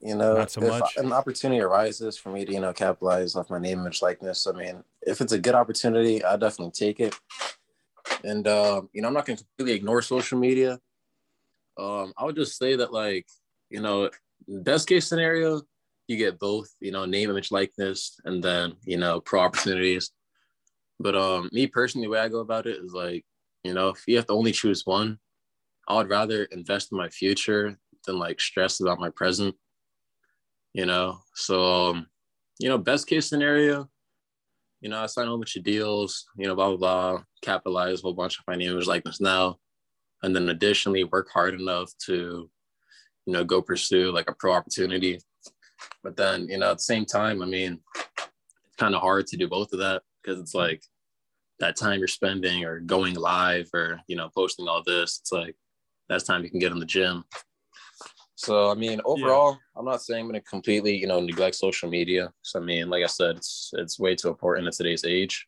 you 0.00 0.14
know, 0.14 0.38
Not 0.38 0.50
so 0.50 0.62
if 0.62 0.68
much. 0.68 0.96
an 0.96 1.12
opportunity 1.12 1.60
arises 1.60 2.16
for 2.16 2.30
me 2.30 2.46
to, 2.46 2.52
you 2.52 2.60
know, 2.60 2.72
capitalize 2.72 3.36
off 3.36 3.50
my 3.50 3.58
name, 3.58 3.80
image, 3.80 4.00
likeness, 4.00 4.46
I 4.46 4.52
mean, 4.52 4.82
if 5.02 5.20
it's 5.20 5.32
a 5.32 5.38
good 5.38 5.54
opportunity, 5.54 6.24
I 6.24 6.36
definitely 6.36 6.72
take 6.72 7.00
it. 7.00 7.14
And 8.24 8.46
uh, 8.48 8.82
you 8.92 9.02
know, 9.02 9.08
I'm 9.08 9.14
not 9.14 9.26
going 9.26 9.36
to 9.36 9.44
completely 9.44 9.76
ignore 9.76 10.00
social 10.00 10.38
media. 10.38 10.80
Um, 11.78 12.12
I 12.16 12.24
would 12.24 12.36
just 12.36 12.58
say 12.58 12.76
that, 12.76 12.92
like, 12.92 13.26
you 13.70 13.80
know, 13.80 14.10
best 14.48 14.88
case 14.88 15.06
scenario, 15.06 15.62
you 16.08 16.16
get 16.16 16.38
both, 16.38 16.68
you 16.80 16.92
know, 16.92 17.04
name, 17.04 17.30
image, 17.30 17.50
likeness, 17.50 18.20
and 18.24 18.42
then 18.42 18.74
you 18.84 18.96
know, 18.96 19.20
pro 19.20 19.40
opportunities. 19.40 20.10
But 20.98 21.16
um, 21.16 21.48
me 21.52 21.66
personally, 21.66 22.06
the 22.06 22.10
way 22.10 22.20
I 22.20 22.28
go 22.28 22.40
about 22.40 22.66
it 22.66 22.78
is 22.82 22.92
like, 22.92 23.24
you 23.64 23.72
know, 23.72 23.88
if 23.88 24.02
you 24.06 24.16
have 24.16 24.26
to 24.26 24.34
only 24.34 24.52
choose 24.52 24.84
one, 24.84 25.18
I 25.88 25.94
would 25.94 26.10
rather 26.10 26.44
invest 26.44 26.92
in 26.92 26.98
my 26.98 27.08
future 27.08 27.78
than 28.06 28.18
like 28.18 28.40
stress 28.40 28.80
about 28.80 29.00
my 29.00 29.10
present 29.10 29.54
you 30.72 30.86
know. 30.86 31.18
So, 31.34 31.62
um, 31.64 32.06
you 32.58 32.68
know, 32.68 32.78
best 32.78 33.06
case 33.06 33.28
scenario, 33.28 33.88
you 34.80 34.88
know, 34.88 35.02
I 35.02 35.06
sign 35.06 35.28
a 35.28 35.36
bunch 35.36 35.56
of 35.56 35.64
deals, 35.64 36.26
you 36.36 36.46
know, 36.46 36.54
blah 36.54 36.68
blah 36.68 36.76
blah, 36.76 37.22
capitalize 37.42 38.00
a 38.00 38.02
whole 38.02 38.14
bunch 38.14 38.38
of 38.38 38.44
financial 38.44 38.82
like 38.86 39.04
this 39.04 39.20
now, 39.20 39.58
and 40.22 40.34
then 40.34 40.48
additionally 40.48 41.04
work 41.04 41.28
hard 41.32 41.60
enough 41.60 41.92
to, 42.06 42.50
you 43.26 43.32
know, 43.32 43.44
go 43.44 43.62
pursue 43.62 44.12
like 44.12 44.30
a 44.30 44.34
pro 44.34 44.52
opportunity. 44.52 45.20
But 46.02 46.16
then, 46.16 46.48
you 46.48 46.58
know, 46.58 46.70
at 46.70 46.78
the 46.78 46.82
same 46.82 47.04
time, 47.04 47.42
I 47.42 47.46
mean, 47.46 47.80
it's 48.18 48.76
kind 48.78 48.94
of 48.94 49.00
hard 49.00 49.26
to 49.28 49.36
do 49.36 49.48
both 49.48 49.72
of 49.72 49.78
that 49.80 50.02
because 50.22 50.40
it's 50.40 50.54
like 50.54 50.82
that 51.58 51.76
time 51.76 51.98
you're 51.98 52.08
spending 52.08 52.64
or 52.64 52.80
going 52.80 53.14
live 53.14 53.68
or 53.74 54.00
you 54.06 54.16
know 54.16 54.30
posting 54.34 54.68
all 54.68 54.82
this. 54.84 55.20
It's 55.20 55.32
like 55.32 55.56
that's 56.08 56.24
time 56.24 56.42
you 56.42 56.50
can 56.50 56.60
get 56.60 56.72
in 56.72 56.80
the 56.80 56.86
gym 56.86 57.24
so 58.40 58.70
I 58.70 58.74
mean, 58.74 59.02
overall, 59.04 59.52
yeah. 59.52 59.58
I'm 59.76 59.84
not 59.84 60.00
saying 60.00 60.22
I'm 60.22 60.28
gonna 60.28 60.40
completely, 60.40 60.96
you 60.96 61.06
know, 61.06 61.20
neglect 61.20 61.56
social 61.56 61.90
media. 61.90 62.32
So 62.40 62.58
I 62.58 62.62
mean, 62.62 62.88
like 62.88 63.04
I 63.04 63.06
said, 63.06 63.36
it's 63.36 63.70
it's 63.74 64.00
way 64.00 64.14
too 64.14 64.28
important 64.28 64.66
in 64.66 64.72
today's 64.72 65.04
age. 65.04 65.46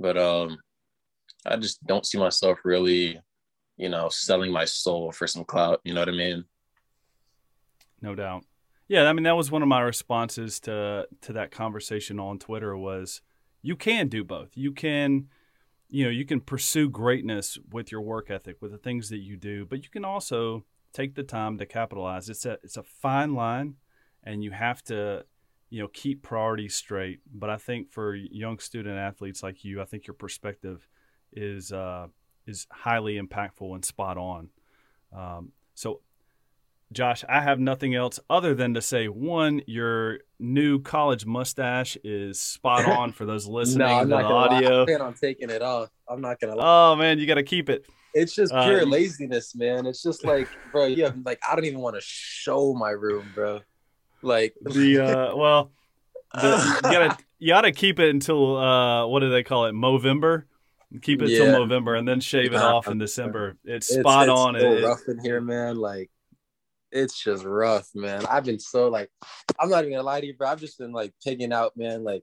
But 0.00 0.18
um, 0.18 0.58
I 1.46 1.54
just 1.54 1.86
don't 1.86 2.04
see 2.04 2.18
myself 2.18 2.58
really, 2.64 3.20
you 3.76 3.88
know, 3.88 4.08
selling 4.08 4.50
my 4.50 4.64
soul 4.64 5.12
for 5.12 5.28
some 5.28 5.44
clout. 5.44 5.80
You 5.84 5.94
know 5.94 6.00
what 6.00 6.08
I 6.08 6.12
mean? 6.12 6.44
No 8.00 8.14
doubt. 8.14 8.44
Yeah, 8.88 9.04
I 9.04 9.12
mean 9.12 9.24
that 9.24 9.36
was 9.36 9.50
one 9.50 9.62
of 9.62 9.68
my 9.68 9.80
responses 9.80 10.60
to 10.60 11.06
to 11.20 11.32
that 11.34 11.50
conversation 11.50 12.18
on 12.18 12.38
Twitter 12.38 12.76
was 12.76 13.20
you 13.62 13.76
can 13.76 14.08
do 14.08 14.24
both. 14.24 14.56
You 14.56 14.72
can 14.72 15.28
you 15.90 16.04
know, 16.04 16.10
you 16.10 16.24
can 16.26 16.40
pursue 16.40 16.90
greatness 16.90 17.58
with 17.72 17.90
your 17.90 18.02
work 18.02 18.30
ethic, 18.30 18.56
with 18.60 18.72
the 18.72 18.78
things 18.78 19.08
that 19.08 19.18
you 19.18 19.36
do, 19.36 19.64
but 19.64 19.84
you 19.84 19.90
can 19.90 20.04
also 20.04 20.64
take 20.92 21.14
the 21.14 21.22
time 21.22 21.58
to 21.58 21.66
capitalize. 21.66 22.28
It's 22.28 22.44
a 22.44 22.58
it's 22.62 22.76
a 22.76 22.82
fine 22.82 23.34
line, 23.34 23.76
and 24.22 24.44
you 24.44 24.50
have 24.50 24.82
to 24.84 25.24
you 25.70 25.80
know 25.80 25.88
keep 25.88 26.22
priorities 26.22 26.74
straight. 26.74 27.20
But 27.32 27.50
I 27.50 27.56
think 27.56 27.90
for 27.90 28.14
young 28.14 28.58
student 28.58 28.98
athletes 28.98 29.42
like 29.42 29.64
you, 29.64 29.80
I 29.80 29.84
think 29.84 30.06
your 30.06 30.14
perspective 30.14 30.86
is 31.32 31.72
uh, 31.72 32.08
is 32.46 32.66
highly 32.70 33.18
impactful 33.18 33.74
and 33.74 33.84
spot 33.84 34.18
on. 34.18 34.50
Um, 35.16 35.52
so. 35.74 36.00
Josh, 36.90 37.22
I 37.28 37.42
have 37.42 37.60
nothing 37.60 37.94
else 37.94 38.18
other 38.30 38.54
than 38.54 38.74
to 38.74 38.80
say 38.80 39.08
one, 39.08 39.62
your 39.66 40.20
new 40.38 40.80
college 40.80 41.26
mustache 41.26 41.98
is 42.02 42.40
spot 42.40 42.86
on 42.88 43.12
for 43.12 43.26
those 43.26 43.46
listening 43.46 43.86
no, 43.86 44.00
to 44.00 44.06
the 44.06 44.16
audio. 44.16 44.82
I 44.82 44.84
plan 44.86 45.00
on 45.02 45.14
taking 45.14 45.50
it 45.50 45.62
off. 45.62 45.90
I'm 46.08 46.20
not 46.20 46.40
gonna. 46.40 46.56
Lie. 46.56 46.64
Oh 46.64 46.96
man, 46.96 47.18
you 47.18 47.26
got 47.26 47.34
to 47.34 47.42
keep 47.42 47.68
it. 47.68 47.86
It's 48.14 48.34
just 48.34 48.52
uh, 48.52 48.64
pure 48.64 48.82
uh, 48.82 48.86
laziness, 48.86 49.54
man. 49.54 49.86
It's 49.86 50.02
just 50.02 50.24
like, 50.24 50.48
bro, 50.72 50.86
you 50.86 51.04
have 51.04 51.18
like 51.24 51.38
I 51.46 51.54
don't 51.54 51.66
even 51.66 51.80
want 51.80 51.96
to 51.96 52.02
show 52.02 52.72
my 52.72 52.90
room, 52.90 53.30
bro. 53.34 53.60
Like 54.22 54.54
the 54.62 54.98
uh 54.98 55.36
well 55.36 55.70
the, 56.32 56.80
you 56.84 56.90
gotta 56.90 57.18
you 57.38 57.48
gotta 57.48 57.72
keep 57.72 57.98
it 57.98 58.10
until 58.10 58.56
uh 58.56 59.06
what 59.06 59.20
do 59.20 59.30
they 59.30 59.42
call 59.42 59.66
it? 59.66 59.72
Movember. 59.72 60.44
Keep 61.02 61.20
it 61.20 61.28
yeah. 61.28 61.38
till 61.44 61.52
November 61.52 61.96
and 61.96 62.08
then 62.08 62.18
shave 62.18 62.54
it 62.54 62.60
off 62.62 62.88
in 62.88 62.96
December. 62.96 63.58
It's, 63.62 63.90
it's 63.90 64.00
spot 64.00 64.26
it's 64.26 64.38
on. 64.38 64.58
So 64.58 64.72
it, 64.72 64.84
rough 64.84 65.02
in 65.06 65.22
here, 65.22 65.38
man. 65.42 65.76
Like 65.76 66.10
it's 66.92 67.22
just 67.22 67.44
rough, 67.44 67.88
man. 67.94 68.24
I've 68.26 68.44
been 68.44 68.58
so 68.58 68.88
like 68.88 69.10
I'm 69.58 69.68
not 69.68 69.84
even 69.84 69.92
gonna 69.92 70.02
lie 70.02 70.20
to 70.20 70.26
you, 70.26 70.34
bro. 70.34 70.48
I've 70.48 70.60
just 70.60 70.78
been 70.78 70.92
like 70.92 71.12
pigging 71.24 71.52
out, 71.52 71.76
man. 71.76 72.04
Like, 72.04 72.22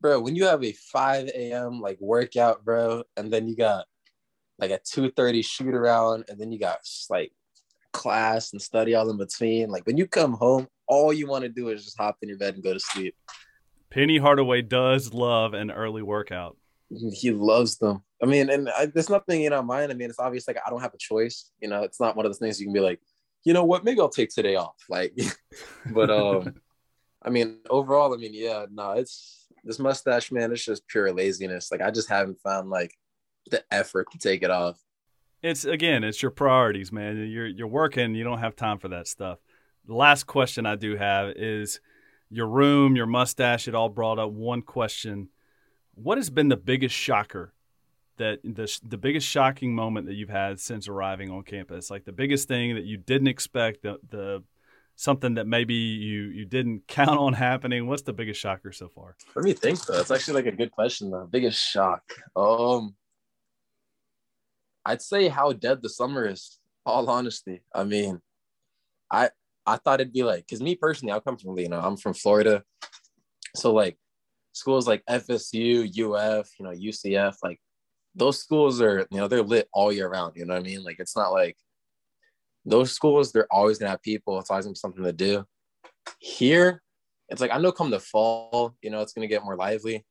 bro, 0.00 0.20
when 0.20 0.36
you 0.36 0.44
have 0.44 0.62
a 0.64 0.72
5 0.72 1.28
a.m. 1.28 1.80
like 1.80 1.98
workout, 2.00 2.64
bro, 2.64 3.04
and 3.16 3.32
then 3.32 3.48
you 3.48 3.56
got 3.56 3.86
like 4.58 4.70
a 4.70 4.78
2:30 4.78 5.44
shoot 5.44 5.74
around, 5.74 6.24
and 6.28 6.38
then 6.38 6.52
you 6.52 6.58
got 6.58 6.80
like 7.10 7.32
class 7.92 8.52
and 8.52 8.60
study 8.60 8.94
all 8.94 9.10
in 9.10 9.16
between. 9.16 9.70
Like 9.70 9.86
when 9.86 9.96
you 9.96 10.06
come 10.06 10.34
home, 10.34 10.68
all 10.86 11.12
you 11.12 11.26
want 11.26 11.42
to 11.42 11.48
do 11.48 11.68
is 11.68 11.84
just 11.84 11.98
hop 11.98 12.18
in 12.22 12.28
your 12.28 12.38
bed 12.38 12.54
and 12.54 12.62
go 12.62 12.72
to 12.72 12.80
sleep. 12.80 13.14
Penny 13.90 14.18
Hardaway 14.18 14.62
does 14.62 15.14
love 15.14 15.54
an 15.54 15.70
early 15.70 16.02
workout. 16.02 16.56
Mm, 16.92 17.12
he 17.12 17.30
loves 17.30 17.78
them. 17.78 18.02
I 18.22 18.26
mean, 18.26 18.50
and 18.50 18.68
I, 18.70 18.86
there's 18.86 19.10
nothing 19.10 19.44
in 19.44 19.52
our 19.52 19.62
mind. 19.62 19.90
I 19.90 19.94
mean, 19.94 20.10
it's 20.10 20.18
obvious 20.18 20.46
like 20.46 20.58
I 20.64 20.70
don't 20.70 20.80
have 20.80 20.94
a 20.94 20.98
choice. 20.98 21.50
You 21.60 21.68
know, 21.68 21.82
it's 21.82 22.00
not 22.00 22.16
one 22.16 22.26
of 22.26 22.30
those 22.30 22.38
things 22.38 22.60
you 22.60 22.66
can 22.66 22.72
be 22.72 22.80
like, 22.80 23.00
you 23.44 23.52
know 23.52 23.64
what, 23.64 23.84
maybe 23.84 24.00
I'll 24.00 24.08
take 24.08 24.30
today 24.30 24.56
off. 24.56 24.76
Like, 24.88 25.16
but 25.92 26.10
um, 26.10 26.54
I 27.22 27.30
mean, 27.30 27.58
overall, 27.68 28.14
I 28.14 28.16
mean, 28.16 28.34
yeah, 28.34 28.66
no, 28.70 28.92
it's 28.92 29.46
this 29.64 29.78
mustache, 29.78 30.30
man. 30.32 30.52
It's 30.52 30.64
just 30.64 30.86
pure 30.86 31.12
laziness. 31.12 31.70
Like 31.70 31.80
I 31.80 31.90
just 31.90 32.08
haven't 32.08 32.40
found 32.40 32.70
like 32.70 32.94
the 33.50 33.62
effort 33.70 34.10
to 34.12 34.18
take 34.18 34.42
it 34.42 34.50
off. 34.50 34.78
it's 35.42 35.64
again, 35.64 36.04
it's 36.04 36.22
your 36.22 36.30
priorities, 36.30 36.92
man. 36.92 37.16
You're 37.28 37.46
you're 37.46 37.66
working, 37.66 38.14
you 38.14 38.24
don't 38.24 38.38
have 38.38 38.56
time 38.56 38.78
for 38.78 38.88
that 38.88 39.08
stuff. 39.08 39.38
The 39.86 39.94
last 39.94 40.24
question 40.26 40.66
I 40.66 40.76
do 40.76 40.96
have 40.96 41.30
is 41.36 41.80
your 42.30 42.46
room, 42.46 42.94
your 42.94 43.06
mustache, 43.06 43.68
it 43.68 43.74
all 43.74 43.88
brought 43.88 44.18
up 44.18 44.30
one 44.30 44.62
question. 44.62 45.28
What 45.94 46.18
has 46.18 46.30
been 46.30 46.48
the 46.48 46.56
biggest 46.56 46.94
shocker 46.94 47.54
that 48.18 48.40
the 48.44 48.80
the 48.86 48.98
biggest 48.98 49.26
shocking 49.26 49.74
moment 49.74 50.06
that 50.06 50.14
you've 50.14 50.28
had 50.28 50.60
since 50.60 50.88
arriving 50.88 51.30
on 51.30 51.42
campus? 51.42 51.90
Like 51.90 52.04
the 52.04 52.12
biggest 52.12 52.48
thing 52.48 52.74
that 52.74 52.84
you 52.84 52.96
didn't 52.96 53.28
expect, 53.28 53.82
the 53.82 53.98
the 54.08 54.42
something 54.98 55.34
that 55.34 55.46
maybe 55.46 55.74
you 55.74 56.24
you 56.24 56.44
didn't 56.44 56.82
count 56.88 57.18
on 57.18 57.32
happening. 57.32 57.86
What's 57.86 58.02
the 58.02 58.12
biggest 58.12 58.40
shocker 58.40 58.72
so 58.72 58.88
far? 58.88 59.16
Let 59.34 59.44
me 59.44 59.52
think 59.54 59.84
though. 59.86 60.00
It's 60.00 60.10
actually 60.10 60.34
like 60.34 60.52
a 60.52 60.56
good 60.56 60.72
question 60.72 61.10
The 61.10 61.26
Biggest 61.30 61.62
shock. 61.62 62.02
Um 62.36 62.94
I'd 64.84 65.02
say 65.02 65.28
how 65.28 65.52
dead 65.52 65.82
the 65.82 65.88
summer 65.88 66.26
is, 66.26 66.58
all 66.86 67.08
honesty. 67.10 67.62
I 67.74 67.84
mean, 67.84 68.20
I 69.10 69.30
I 69.66 69.76
thought 69.76 70.00
it'd 70.00 70.12
be 70.12 70.24
like 70.24 70.46
because 70.46 70.60
me 70.60 70.74
personally, 70.74 71.12
I 71.12 71.20
come 71.20 71.36
from 71.36 71.58
you 71.58 71.68
know, 71.68 71.80
I'm 71.80 71.96
from 71.96 72.14
Florida. 72.14 72.64
So 73.54 73.72
like 73.72 73.96
schools 74.52 74.88
like 74.88 75.04
FSU, 75.08 75.86
UF, 75.86 76.48
you 76.58 76.64
know, 76.64 76.72
UCF, 76.72 77.36
like 77.42 77.60
those 78.18 78.40
schools 78.40 78.80
are, 78.80 79.06
you 79.10 79.18
know, 79.18 79.28
they're 79.28 79.42
lit 79.42 79.68
all 79.72 79.92
year 79.92 80.08
round. 80.08 80.34
You 80.36 80.44
know 80.44 80.54
what 80.54 80.60
I 80.60 80.64
mean? 80.64 80.82
Like 80.84 80.96
it's 80.98 81.16
not 81.16 81.32
like 81.32 81.56
those 82.64 82.92
schools, 82.92 83.32
they're 83.32 83.52
always 83.52 83.78
gonna 83.78 83.90
have 83.90 84.02
people. 84.02 84.38
It's 84.38 84.50
always 84.50 84.66
gonna 84.66 84.74
be 84.74 84.78
something 84.78 85.04
to 85.04 85.12
do. 85.12 85.44
Here, 86.18 86.82
it's 87.28 87.40
like 87.40 87.52
I 87.52 87.58
know 87.58 87.72
come 87.72 87.90
the 87.90 88.00
fall, 88.00 88.74
you 88.82 88.90
know, 88.90 89.00
it's 89.00 89.12
gonna 89.12 89.26
get 89.26 89.44
more 89.44 89.56
lively. 89.56 90.04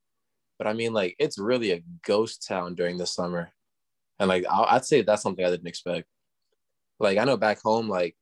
But 0.58 0.68
I 0.68 0.74
mean, 0.74 0.94
like 0.94 1.16
it's 1.20 1.38
really 1.38 1.72
a 1.72 1.84
ghost 2.06 2.48
town 2.48 2.76
during 2.76 2.98
the 2.98 3.06
summer. 3.06 3.52
And 4.20 4.30
like 4.30 4.46
I'd 4.50 4.86
say 4.86 5.02
that's 5.02 5.22
something 5.22 5.46
I 5.46 5.50
didn't 5.50 5.68
expect. 5.68 6.08
Like 7.00 7.18
I 7.18 7.26
know 7.26 7.38
back 7.38 7.62
home, 7.62 7.88
like 7.88 8.16